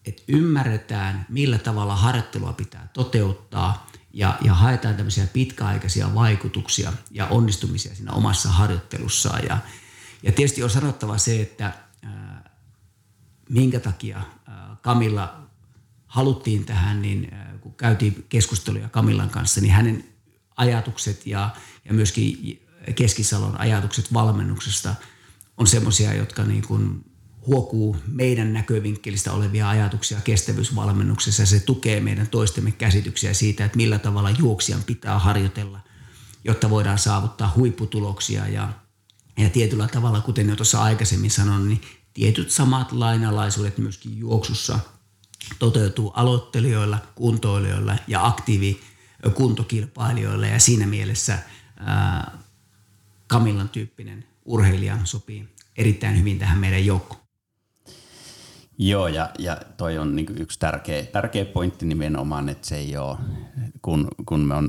että 0.05 0.23
ymmärretään, 0.29 1.27
millä 1.29 1.59
tavalla 1.59 1.97
harjoittelua 1.97 2.53
pitää 2.53 2.88
toteuttaa 2.93 3.87
ja, 4.12 4.38
ja 4.40 4.55
haetaan 4.55 4.95
tämmöisiä 4.95 5.27
pitkäaikaisia 5.27 6.14
vaikutuksia 6.14 6.93
ja 7.11 7.27
onnistumisia 7.27 7.95
siinä 7.95 8.12
omassa 8.12 8.49
harjoittelussaan. 8.49 9.45
Ja, 9.45 9.59
ja 10.23 10.33
tietysti 10.33 10.62
on 10.62 10.71
sanottava 10.71 11.19
se, 11.19 11.40
että 11.40 11.73
ää, 12.03 12.51
minkä 13.49 13.81
takia 13.81 14.23
ää, 14.47 14.77
Kamilla 14.83 15.40
haluttiin 16.07 16.64
tähän, 16.64 17.03
niin 17.03 17.35
ää, 17.35 17.55
kun 17.61 17.75
käytiin 17.75 18.27
keskusteluja 18.29 18.88
Kamillan 18.88 19.31
kanssa, 19.31 19.61
niin 19.61 19.73
hänen 19.73 20.05
ajatukset 20.57 21.27
ja, 21.27 21.51
ja 21.85 21.95
myöskin 21.95 22.61
Keskisalon 22.95 23.61
ajatukset 23.61 24.12
valmennuksesta 24.12 24.95
on 25.57 25.67
semmoisia, 25.67 26.14
jotka 26.14 26.45
niin 26.45 26.62
kuin 26.62 27.05
huokuu 27.46 27.96
meidän 28.07 28.52
näkövinkkelistä 28.52 29.33
olevia 29.33 29.68
ajatuksia 29.68 30.20
kestävyysvalmennuksessa. 30.20 31.46
Se 31.46 31.61
tukee 31.61 32.00
meidän 32.00 32.28
toistemme 32.28 32.70
käsityksiä 32.70 33.35
siitä, 33.35 33.64
että 33.64 33.76
millä 33.76 33.98
tavalla 33.98 34.30
juoksijan 34.30 34.83
pitää 34.83 35.18
harjoitella, 35.18 35.80
jotta 36.44 36.70
voidaan 36.70 36.98
saavuttaa 36.98 37.52
huipputuloksia 37.57 38.48
ja 38.48 38.68
ja 39.38 39.50
tietyllä 39.50 39.88
tavalla, 39.88 40.20
kuten 40.20 40.48
jo 40.48 40.57
tuossa 40.57 40.83
aikaisemmin 40.83 41.30
sanoin, 41.30 41.68
niin 41.68 41.80
tietyt 42.14 42.50
samat 42.50 42.92
lainalaisuudet 42.92 43.78
myöskin 43.78 44.18
juoksussa 44.18 44.78
toteutuu 45.59 46.11
aloittelijoilla, 46.11 46.98
kuntoilijoilla 47.14 47.96
ja 48.09 48.26
aktiivikuntokilpailijoilla. 48.26 50.46
Ja 50.46 50.59
siinä 50.59 50.87
mielessä 50.87 51.38
ää, 51.76 52.38
Kamillan 53.26 53.68
tyyppinen 53.68 54.24
urheilija 54.44 54.98
sopii 55.04 55.48
erittäin 55.76 56.18
hyvin 56.18 56.38
tähän 56.38 56.59
meidän 56.59 56.87
joukkoon. 56.87 57.24
Joo, 58.79 59.09
ja, 59.09 59.31
ja 59.39 59.61
toi 59.77 59.99
on 59.99 60.17
niin 60.17 60.27
yksi 60.39 60.59
tärkeä, 60.59 61.03
tärkeä 61.03 61.45
pointti 61.45 61.87
nimenomaan, 61.87 62.49
että 62.49 62.69
se 62.69 62.77
ei 62.77 62.97
ole, 62.97 63.17
kun, 63.83 64.09
kun 64.27 64.41
me 64.41 64.55
on 64.55 64.69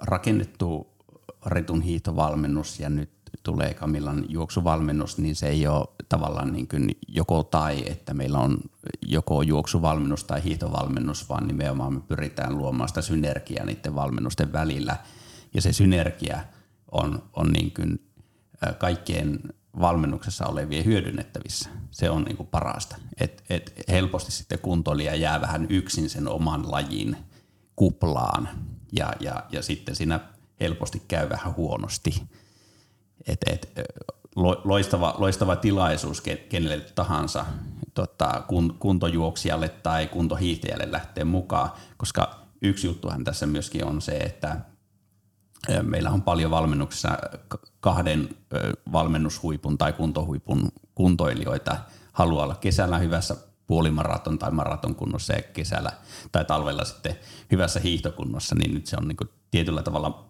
rakennettu 0.00 0.94
Ritun 1.46 1.82
hiihtovalmennus 1.82 2.80
ja 2.80 2.90
nyt 2.90 3.10
tulee 3.42 3.74
Kamillan 3.74 4.24
juoksuvalmennus, 4.28 5.18
niin 5.18 5.36
se 5.36 5.48
ei 5.48 5.66
ole 5.66 5.88
tavallaan 6.08 6.52
niin 6.52 6.68
kuin 6.68 6.90
joko 7.08 7.42
tai, 7.42 7.82
että 7.86 8.14
meillä 8.14 8.38
on 8.38 8.58
joko 9.02 9.42
juoksuvalmennus 9.42 10.24
tai 10.24 10.44
hiihtovalmennus, 10.44 11.28
vaan 11.28 11.46
nimenomaan 11.46 11.94
me 11.94 12.00
pyritään 12.00 12.58
luomaan 12.58 12.88
sitä 12.88 13.02
synergiaa 13.02 13.66
niiden 13.66 13.94
valmennusten 13.94 14.52
välillä. 14.52 14.96
Ja 15.54 15.62
se 15.62 15.72
synergia 15.72 16.40
on, 16.92 17.22
on 17.32 17.52
niin 17.52 17.74
kuin 17.74 18.00
kaikkien 18.78 19.40
valmennuksessa 19.80 20.46
olevien 20.46 20.84
hyödynnettävissä. 20.84 21.70
Se 21.90 22.10
on 22.10 22.22
niin 22.22 22.36
kuin 22.36 22.46
parasta. 22.46 22.96
Et, 23.20 23.44
et 23.50 23.72
helposti 23.88 24.32
sitten 24.32 24.58
kuntoilija 24.58 25.14
jää 25.14 25.40
vähän 25.40 25.66
yksin 25.70 26.10
sen 26.10 26.28
oman 26.28 26.70
lajin 26.70 27.16
kuplaan 27.76 28.48
ja, 28.92 29.12
ja, 29.20 29.44
ja 29.50 29.62
sitten 29.62 29.96
siinä 29.96 30.20
helposti 30.60 31.02
käy 31.08 31.28
vähän 31.28 31.56
huonosti. 31.56 32.22
Et, 33.26 33.38
et, 33.46 33.72
loistava, 34.64 35.14
loistava 35.18 35.56
tilaisuus 35.56 36.22
kenelle 36.48 36.80
tahansa 36.94 37.46
tota, 37.94 38.44
kuntojuoksijalle 38.78 39.68
tai 39.68 40.06
kuntohiihtäjälle 40.06 40.92
lähteä 40.92 41.24
mukaan, 41.24 41.72
koska 41.96 42.40
yksi 42.62 42.86
juttuhan 42.86 43.24
tässä 43.24 43.46
myöskin 43.46 43.84
on 43.84 44.02
se, 44.02 44.16
että 44.16 44.60
meillä 45.82 46.10
on 46.10 46.22
paljon 46.22 46.50
valmennuksessa 46.50 47.18
kahden 47.80 48.28
valmennushuipun 48.92 49.78
tai 49.78 49.92
kuntohuipun 49.92 50.72
kuntoilijoita 50.94 51.76
haluaa 52.12 52.44
olla 52.44 52.54
kesällä 52.54 52.98
hyvässä 52.98 53.36
puolimaraton 53.66 54.38
tai 54.38 54.50
maraton 54.50 54.94
kunnossa 54.94 55.32
ja 55.32 55.42
kesällä 55.42 55.92
tai 56.32 56.44
talvella 56.44 56.84
sitten 56.84 57.18
hyvässä 57.52 57.80
hiihtokunnossa, 57.80 58.54
niin 58.54 58.74
nyt 58.74 58.86
se 58.86 58.96
on 58.96 59.08
niin 59.08 59.30
tietyllä 59.50 59.82
tavalla 59.82 60.28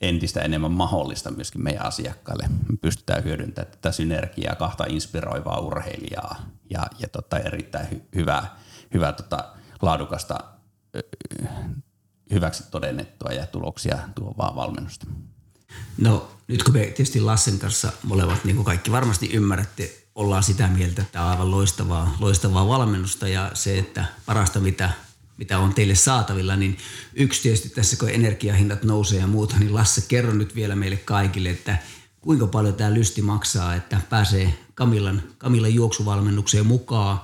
entistä 0.00 0.40
enemmän 0.40 0.72
mahdollista 0.72 1.30
myöskin 1.30 1.62
meidän 1.62 1.86
asiakkaille. 1.86 2.48
Me 2.48 2.76
pystytään 2.80 3.24
hyödyntämään 3.24 3.72
tätä 3.72 3.92
synergiaa, 3.92 4.54
kahta 4.54 4.84
inspiroivaa 4.88 5.60
urheilijaa 5.60 6.36
ja, 6.70 6.86
ja 6.98 7.08
tota, 7.08 7.38
erittäin 7.38 7.90
hy, 7.90 8.02
hyvää, 8.14 8.56
hyvää 8.94 9.12
tota, 9.12 9.44
laadukasta, 9.82 10.38
hyväksi 12.30 12.64
todennettua 12.70 13.32
ja 13.32 13.46
tuloksia 13.46 13.98
tuovaa 14.14 14.56
valmennusta. 14.56 15.06
No 15.98 16.28
nyt 16.48 16.62
kun 16.62 16.74
me 16.74 16.80
tietysti 16.80 17.20
Lassen 17.20 17.58
kanssa 17.58 17.92
molemmat, 18.02 18.44
niin 18.44 18.56
kuin 18.56 18.66
kaikki 18.66 18.92
varmasti 18.92 19.30
ymmärrätte, 19.32 19.96
ollaan 20.14 20.42
sitä 20.42 20.68
mieltä, 20.68 21.02
että 21.02 21.12
tämä 21.12 21.24
on 21.24 21.30
aivan 21.30 21.50
loistavaa, 21.50 22.16
loistavaa 22.20 22.68
valmennusta 22.68 23.28
ja 23.28 23.50
se, 23.54 23.78
että 23.78 24.04
parasta 24.26 24.60
mitä, 24.60 24.90
mitä 25.36 25.58
on 25.58 25.74
teille 25.74 25.94
saatavilla, 25.94 26.56
niin 26.56 26.78
yksi 27.14 27.42
tietysti 27.42 27.68
tässä 27.68 27.96
kun 27.96 28.10
energiahinnat 28.10 28.82
nousee 28.82 29.20
ja 29.20 29.26
muuta, 29.26 29.58
niin 29.58 29.74
Lasse 29.74 30.00
kerro 30.08 30.32
nyt 30.32 30.54
vielä 30.54 30.76
meille 30.76 30.96
kaikille, 30.96 31.50
että 31.50 31.78
kuinka 32.20 32.46
paljon 32.46 32.74
tämä 32.74 32.94
lysti 32.94 33.22
maksaa, 33.22 33.74
että 33.74 34.00
pääsee 34.10 34.58
Kamilan, 34.74 35.22
Kamilan 35.38 35.74
juoksuvalmennukseen 35.74 36.66
mukaan, 36.66 37.20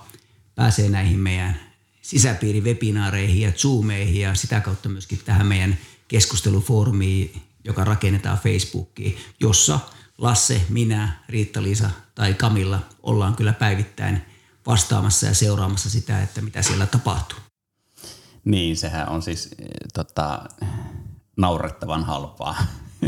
pääsee 0.54 0.88
näihin 0.88 1.18
meidän 1.18 1.65
sisäpiirivebinaareihin 2.06 3.42
ja 3.42 3.52
Zoomeihin 3.52 4.20
ja 4.20 4.34
sitä 4.34 4.60
kautta 4.60 4.88
myöskin 4.88 5.20
tähän 5.24 5.46
meidän 5.46 5.78
keskustelufoorumiin, 6.08 7.42
joka 7.64 7.84
rakennetaan 7.84 8.38
Facebookiin, 8.38 9.16
jossa 9.40 9.78
Lasse, 10.18 10.62
minä, 10.68 11.22
Riitta-Liisa 11.28 11.90
tai 12.14 12.34
Kamilla 12.34 12.80
ollaan 13.02 13.36
kyllä 13.36 13.52
päivittäin 13.52 14.22
vastaamassa 14.66 15.26
ja 15.26 15.34
seuraamassa 15.34 15.90
sitä, 15.90 16.22
että 16.22 16.40
mitä 16.40 16.62
siellä 16.62 16.86
tapahtuu. 16.86 17.38
Niin, 18.44 18.76
sehän 18.76 19.08
on 19.08 19.22
siis 19.22 19.50
tota, 19.94 20.44
naurettavan 21.36 22.04
halpaa, 22.04 22.56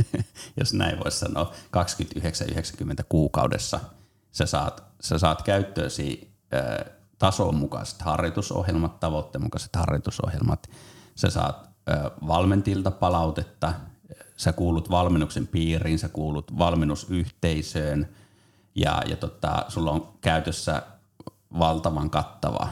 jos 0.61 0.73
näin 0.73 0.99
voisi 0.99 1.19
sanoa, 1.19 1.53
29,90 1.77 3.05
kuukaudessa. 3.09 3.81
Sä 4.33 4.47
saat, 4.47 4.85
sä 5.01 5.19
saat 5.19 5.43
käyttöösi 5.43 6.35
äh, 6.55 6.98
tason 7.19 7.55
mukaiset 7.55 8.03
harjoitusohjelmat, 8.03 9.01
tavoitteen 9.01 9.43
mukaiset 9.43 9.77
harjoitusohjelmat. 9.77 10.71
Sä 11.15 11.31
saat 11.31 11.69
valmentilta 12.27 12.91
palautetta, 12.91 13.73
sä 14.37 14.53
kuulut 14.53 14.91
valmennuksen 14.91 15.47
piiriin, 15.47 15.99
sä 15.99 16.09
kuulut 16.09 16.59
valmennusyhteisöön 16.59 18.09
ja, 18.75 19.03
ja 19.07 19.17
tota, 19.17 19.65
sulla 19.69 19.91
on 19.91 20.09
käytössä 20.21 20.83
valtavan 21.59 22.11
kattava 22.11 22.69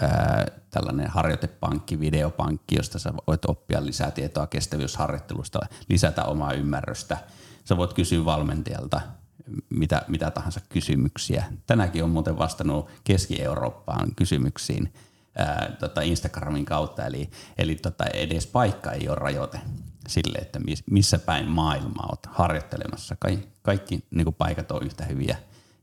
ää, 0.00 0.46
tällainen 0.70 1.10
harjoitepankki, 1.10 2.00
videopankki, 2.00 2.76
josta 2.76 2.98
sä 2.98 3.12
voit 3.26 3.44
oppia 3.44 3.86
lisää 3.86 4.10
tietoa 4.10 4.46
kestävyysharjoittelusta, 4.46 5.60
lisätä 5.88 6.24
omaa 6.24 6.52
ymmärrystä. 6.52 7.18
Sä 7.64 7.76
voit 7.76 7.92
kysyä 7.92 8.24
valmentajalta 8.24 9.00
mitä, 9.70 10.02
mitä 10.08 10.30
tahansa 10.30 10.60
kysymyksiä. 10.68 11.44
Tänäkin 11.66 12.04
on 12.04 12.10
muuten 12.10 12.38
vastannut 12.38 12.88
Keski-Eurooppaan 13.04 14.14
kysymyksiin 14.16 14.92
ää, 15.38 15.76
tota 15.80 16.00
Instagramin 16.00 16.64
kautta, 16.64 17.06
eli, 17.06 17.30
eli 17.58 17.74
tota 17.74 18.04
edes 18.04 18.46
paikka 18.46 18.92
ei 18.92 19.08
ole 19.08 19.16
rajoite 19.16 19.60
sille, 20.08 20.38
että 20.38 20.60
missä 20.90 21.18
päin 21.18 21.48
maailmaa 21.48 22.08
olet 22.08 22.26
harjoittelemassa. 22.26 23.16
Ka- 23.16 23.28
kaikki 23.62 24.04
niin 24.10 24.34
paikat 24.34 24.70
on 24.70 24.82
yhtä 24.82 25.04
hyviä 25.04 25.38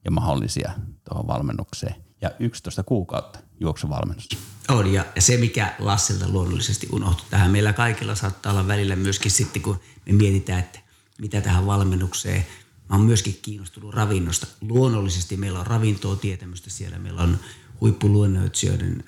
ja 0.06 0.12
mahdollisia 0.12 0.72
tuohon 1.10 1.28
valmennukseen. 1.28 1.96
Ja 2.22 2.32
11 2.40 2.84
kuukautta 2.84 3.40
juoksuvalmennus. 3.60 4.30
On, 4.70 4.94
ja 4.94 5.06
se 5.20 5.38
mikä 5.38 5.76
Lassilta 5.80 6.26
luonnollisesti 6.30 6.88
unohtui 6.92 7.26
tähän. 7.30 7.52
Meillä 7.52 7.74
kaikilla 7.74 8.16
saattaa 8.16 8.52
olla 8.52 8.68
välillä 8.68 8.96
myöskin 8.96 9.32
sitten, 9.32 9.62
kun 9.62 9.80
me 10.06 10.14
mietitään, 10.14 10.60
että 10.60 10.80
mitä 11.22 11.42
tähän 11.42 11.66
valmennukseen– 11.66 12.46
Mä 12.90 12.96
oon 12.96 13.06
myöskin 13.06 13.40
kiinnostunut 13.42 13.94
ravinnosta. 13.94 14.48
Luonnollisesti 14.62 15.38
meillä 15.38 15.60
on 15.60 15.68
ravintoa 15.68 16.16
tietämystä 16.16 16.70
siellä. 16.70 17.00
Meillä 17.00 17.22
on 17.22 17.40
huippuluennoitsijoiden 17.82 19.04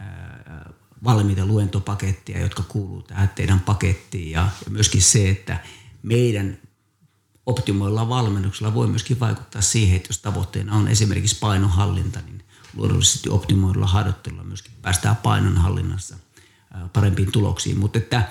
valmiita 1.04 1.46
luentopakettia, 1.46 2.42
jotka 2.42 2.64
kuuluu 2.64 3.02
tähän 3.02 3.30
teidän 3.30 3.60
pakettiin. 3.60 4.32
Ja, 4.32 4.50
ja 4.66 4.72
myöskin 4.72 5.02
se, 5.02 5.30
että 5.30 5.60
meidän 6.04 6.58
optimoilla 7.46 8.10
valmennuksella 8.10 8.74
voi 8.74 8.88
myöskin 8.88 9.20
vaikuttaa 9.20 9.62
siihen, 9.62 9.96
että 9.96 10.10
jos 10.10 10.20
tavoitteena 10.20 10.76
on 10.76 10.88
esimerkiksi 10.88 11.40
painonhallinta, 11.40 12.22
niin 12.22 12.44
luonnollisesti 12.76 13.30
optimoidulla 13.30 13.88
harjoittelulla 13.88 14.44
myöskin 14.44 14.72
päästään 14.82 15.16
painonhallinnassa 15.16 16.18
parempiin 16.94 17.32
tuloksiin. 17.32 17.80
Mutta 17.80 17.98
että 17.98 18.28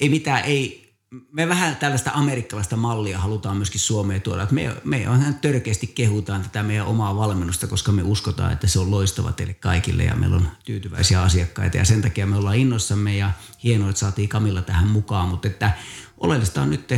ei 0.00 0.08
mitään, 0.08 0.44
ei, 0.44 0.85
me 1.32 1.48
vähän 1.48 1.76
tällaista 1.76 2.10
amerikkalaista 2.14 2.76
mallia 2.76 3.18
halutaan 3.18 3.56
myöskin 3.56 3.80
Suomeen 3.80 4.22
tuoda. 4.22 4.46
Me, 4.50 4.76
me 4.84 5.08
on 5.08 5.34
törkeästi 5.40 5.86
kehutaan 5.86 6.42
tätä 6.42 6.62
meidän 6.62 6.86
omaa 6.86 7.16
valmennusta, 7.16 7.66
koska 7.66 7.92
me 7.92 8.02
uskotaan, 8.02 8.52
että 8.52 8.66
se 8.66 8.78
on 8.78 8.90
loistava 8.90 9.32
teille 9.32 9.54
kaikille 9.54 10.04
ja 10.04 10.16
meillä 10.16 10.36
on 10.36 10.48
tyytyväisiä 10.64 11.22
asiakkaita. 11.22 11.76
Ja 11.76 11.84
sen 11.84 12.02
takia 12.02 12.26
me 12.26 12.36
ollaan 12.36 12.56
innossamme 12.56 13.16
ja 13.16 13.30
hienoa, 13.62 13.90
että 13.90 14.00
saatiin 14.00 14.28
Kamilla 14.28 14.62
tähän 14.62 14.88
mukaan. 14.88 15.28
Mutta 15.28 15.48
että 15.48 15.70
oleellista 16.18 16.62
on 16.62 16.70
nyt, 16.70 16.94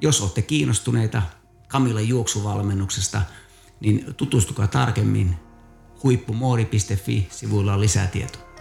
jos 0.00 0.20
olette 0.20 0.42
kiinnostuneita 0.42 1.22
Kamilan 1.68 2.08
juoksuvalmennuksesta, 2.08 3.22
niin 3.80 4.14
tutustukaa 4.16 4.66
tarkemmin 4.66 5.36
huippumoodi.fi, 6.02 7.28
sivuilla 7.30 7.74
on 7.74 7.80
lisää 7.80 8.06
tietoa. 8.06 8.51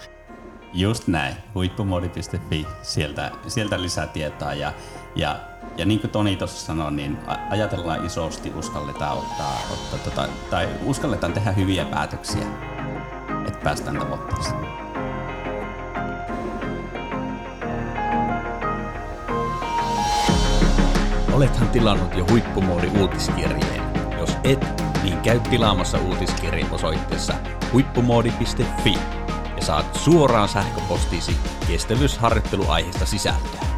Just 0.74 1.08
näin, 1.08 1.36
huippumodi.fi, 1.56 2.68
sieltä, 2.82 3.32
sieltä 3.48 3.82
lisätietoa 3.82 4.54
ja, 4.54 4.74
ja, 5.16 5.40
ja 5.78 5.86
niin 5.86 6.00
kuin 6.00 6.12
Toni 6.12 6.36
tuossa 6.36 6.66
sanoi, 6.66 6.92
niin 6.92 7.18
ajatellaan 7.50 8.06
isosti, 8.06 8.52
uskalletaan 8.56 9.18
ottaa, 9.18 9.62
ottaa 9.74 10.00
tota, 10.00 10.28
tai 10.50 10.70
uskalletaan 10.86 11.34
tehdä 11.34 11.52
hyviä 11.52 11.86
päätöksiä, 11.86 12.44
että 13.48 13.60
päästään 13.64 13.98
tavoitteeseen. 13.98 14.66
Olethan 21.34 21.70
tilannut 21.70 22.16
jo 22.18 22.26
huippumoodi 22.30 22.88
uutiskirjeen. 23.00 23.82
Jos 24.20 24.38
et, 24.44 24.84
niin 25.04 25.18
käy 25.18 25.40
tilaamassa 25.40 25.98
uutiskirjeen 25.98 26.72
osoitteessa 26.72 27.34
huippumoodi.fi 27.74 29.21
ja 29.62 29.66
saat 29.66 29.96
suoraan 29.96 30.50
sähköpostiisi 30.50 31.38
kestävyysharjoitteluaiheesta 31.68 33.06
sisältöä. 33.06 33.71